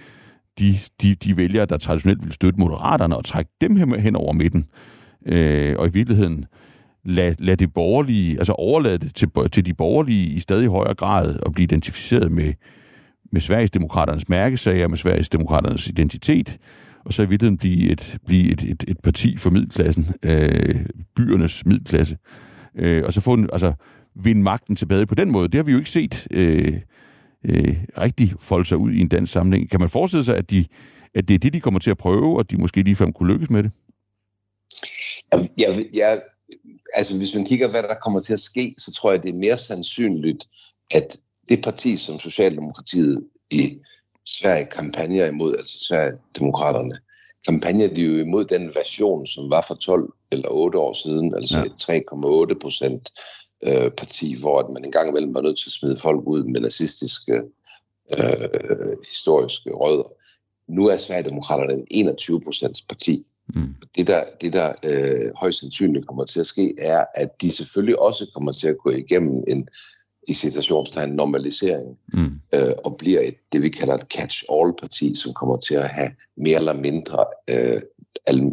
[0.60, 4.66] de, de, de vælgere, der traditionelt vil støtte moderaterne, og trække dem hen over midten.
[5.26, 6.44] Øh, og i virkeligheden
[7.04, 11.36] lad, lad det borgerlige, altså overlade det til, til de borgerlige i stadig højere grad
[11.46, 12.52] at blive identificeret med,
[13.32, 16.58] med Sveriges demokraternes mærkesager, med Sveriges demokraternes identitet,
[17.04, 20.86] og så i virkeligheden blive et, blive et, et, et parti for middelklassen, øh,
[21.16, 22.16] byernes middelklasse,
[22.74, 23.72] øh, og så få en, altså,
[24.24, 25.48] vinde magten tilbage på den måde.
[25.48, 26.80] Det har vi jo ikke set øh,
[27.44, 29.70] øh, rigtig folde sig ud i en dansk sammenhæng.
[29.70, 30.64] Kan man forestille sig, at, de,
[31.14, 33.50] at det er det, de kommer til at prøve, og de måske ligefrem kunne lykkes
[33.50, 33.72] med det?
[35.32, 36.20] Jeg, jeg, jeg,
[36.94, 39.38] altså hvis man kigger, hvad der kommer til at ske, så tror jeg, det er
[39.38, 40.48] mere sandsynligt,
[40.94, 41.16] at
[41.48, 43.78] det parti, som Socialdemokratiet i
[44.26, 46.98] Sverige kampagner imod, altså Sverigedemokraterne,
[47.46, 51.58] kampagner de jo imod den version, som var for 12 eller 8 år siden, altså
[51.58, 51.64] ja.
[51.64, 52.02] et
[52.52, 53.10] 3,8 procent
[53.66, 57.42] øh, parti, hvor man engang imellem var nødt til at smide folk ud med nazistiske
[58.18, 58.48] øh,
[59.08, 60.12] historiske rødder.
[60.68, 63.26] Nu er Sverigedemokraterne en 21 procents parti.
[63.54, 63.74] Mm.
[63.96, 67.98] Det, der, det, der øh, højst sandsynligt kommer til at ske, er, at de selvfølgelig
[67.98, 69.68] også kommer til at gå igennem en
[70.28, 72.40] i situationstegn normalisering, mm.
[72.54, 76.58] øh, og bliver et, det, vi kalder et catch-all-parti, som kommer til at have mere
[76.58, 77.82] eller mindre øh,
[78.26, 78.52] al,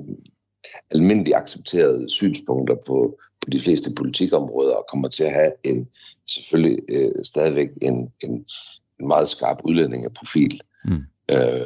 [0.92, 5.88] almindeligt accepterede synspunkter på, på de fleste politikområder, og kommer til at have en
[6.30, 8.46] selvfølgelig øh, stadigvæk en, en,
[9.00, 10.62] en meget skarp udlænding af profil.
[10.86, 11.04] Mm.
[11.32, 11.66] Øh,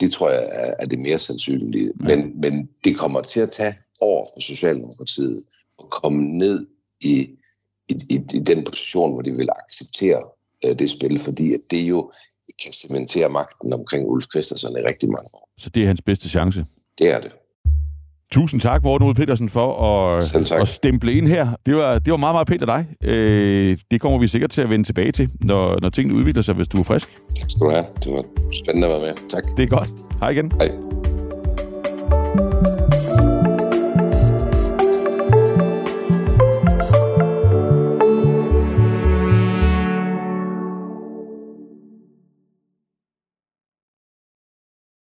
[0.00, 1.92] det tror jeg er, er det mere sandsynlige.
[2.08, 2.16] Ja.
[2.16, 5.38] Men, men det kommer til at tage år for Socialdemokratiet
[5.78, 6.66] at komme ned
[7.00, 7.14] i,
[7.88, 10.22] i, i, i den position, hvor de vil acceptere
[10.66, 12.12] øh, det spil, fordi at det jo
[12.64, 15.48] kan cementere magten omkring Ulf Christensen i rigtig mange år.
[15.58, 16.64] Så det er hans bedste chance?
[16.98, 17.32] Det er det.
[18.32, 21.48] Tusind tak, Morten Ude Petersen, for at, at stemple ind her.
[21.66, 23.08] Det var, det var meget, meget pænt af dig.
[23.10, 26.54] Øh, det kommer vi sikkert til at vende tilbage til, når, når tingene udvikler sig,
[26.54, 27.08] hvis du er frisk.
[27.40, 27.84] Tak skal du have.
[28.04, 28.24] Det var
[28.64, 29.28] spændende at være med.
[29.28, 29.42] Tak.
[29.56, 29.88] Det er godt.
[30.20, 30.52] Hej igen.
[30.60, 32.71] Hej.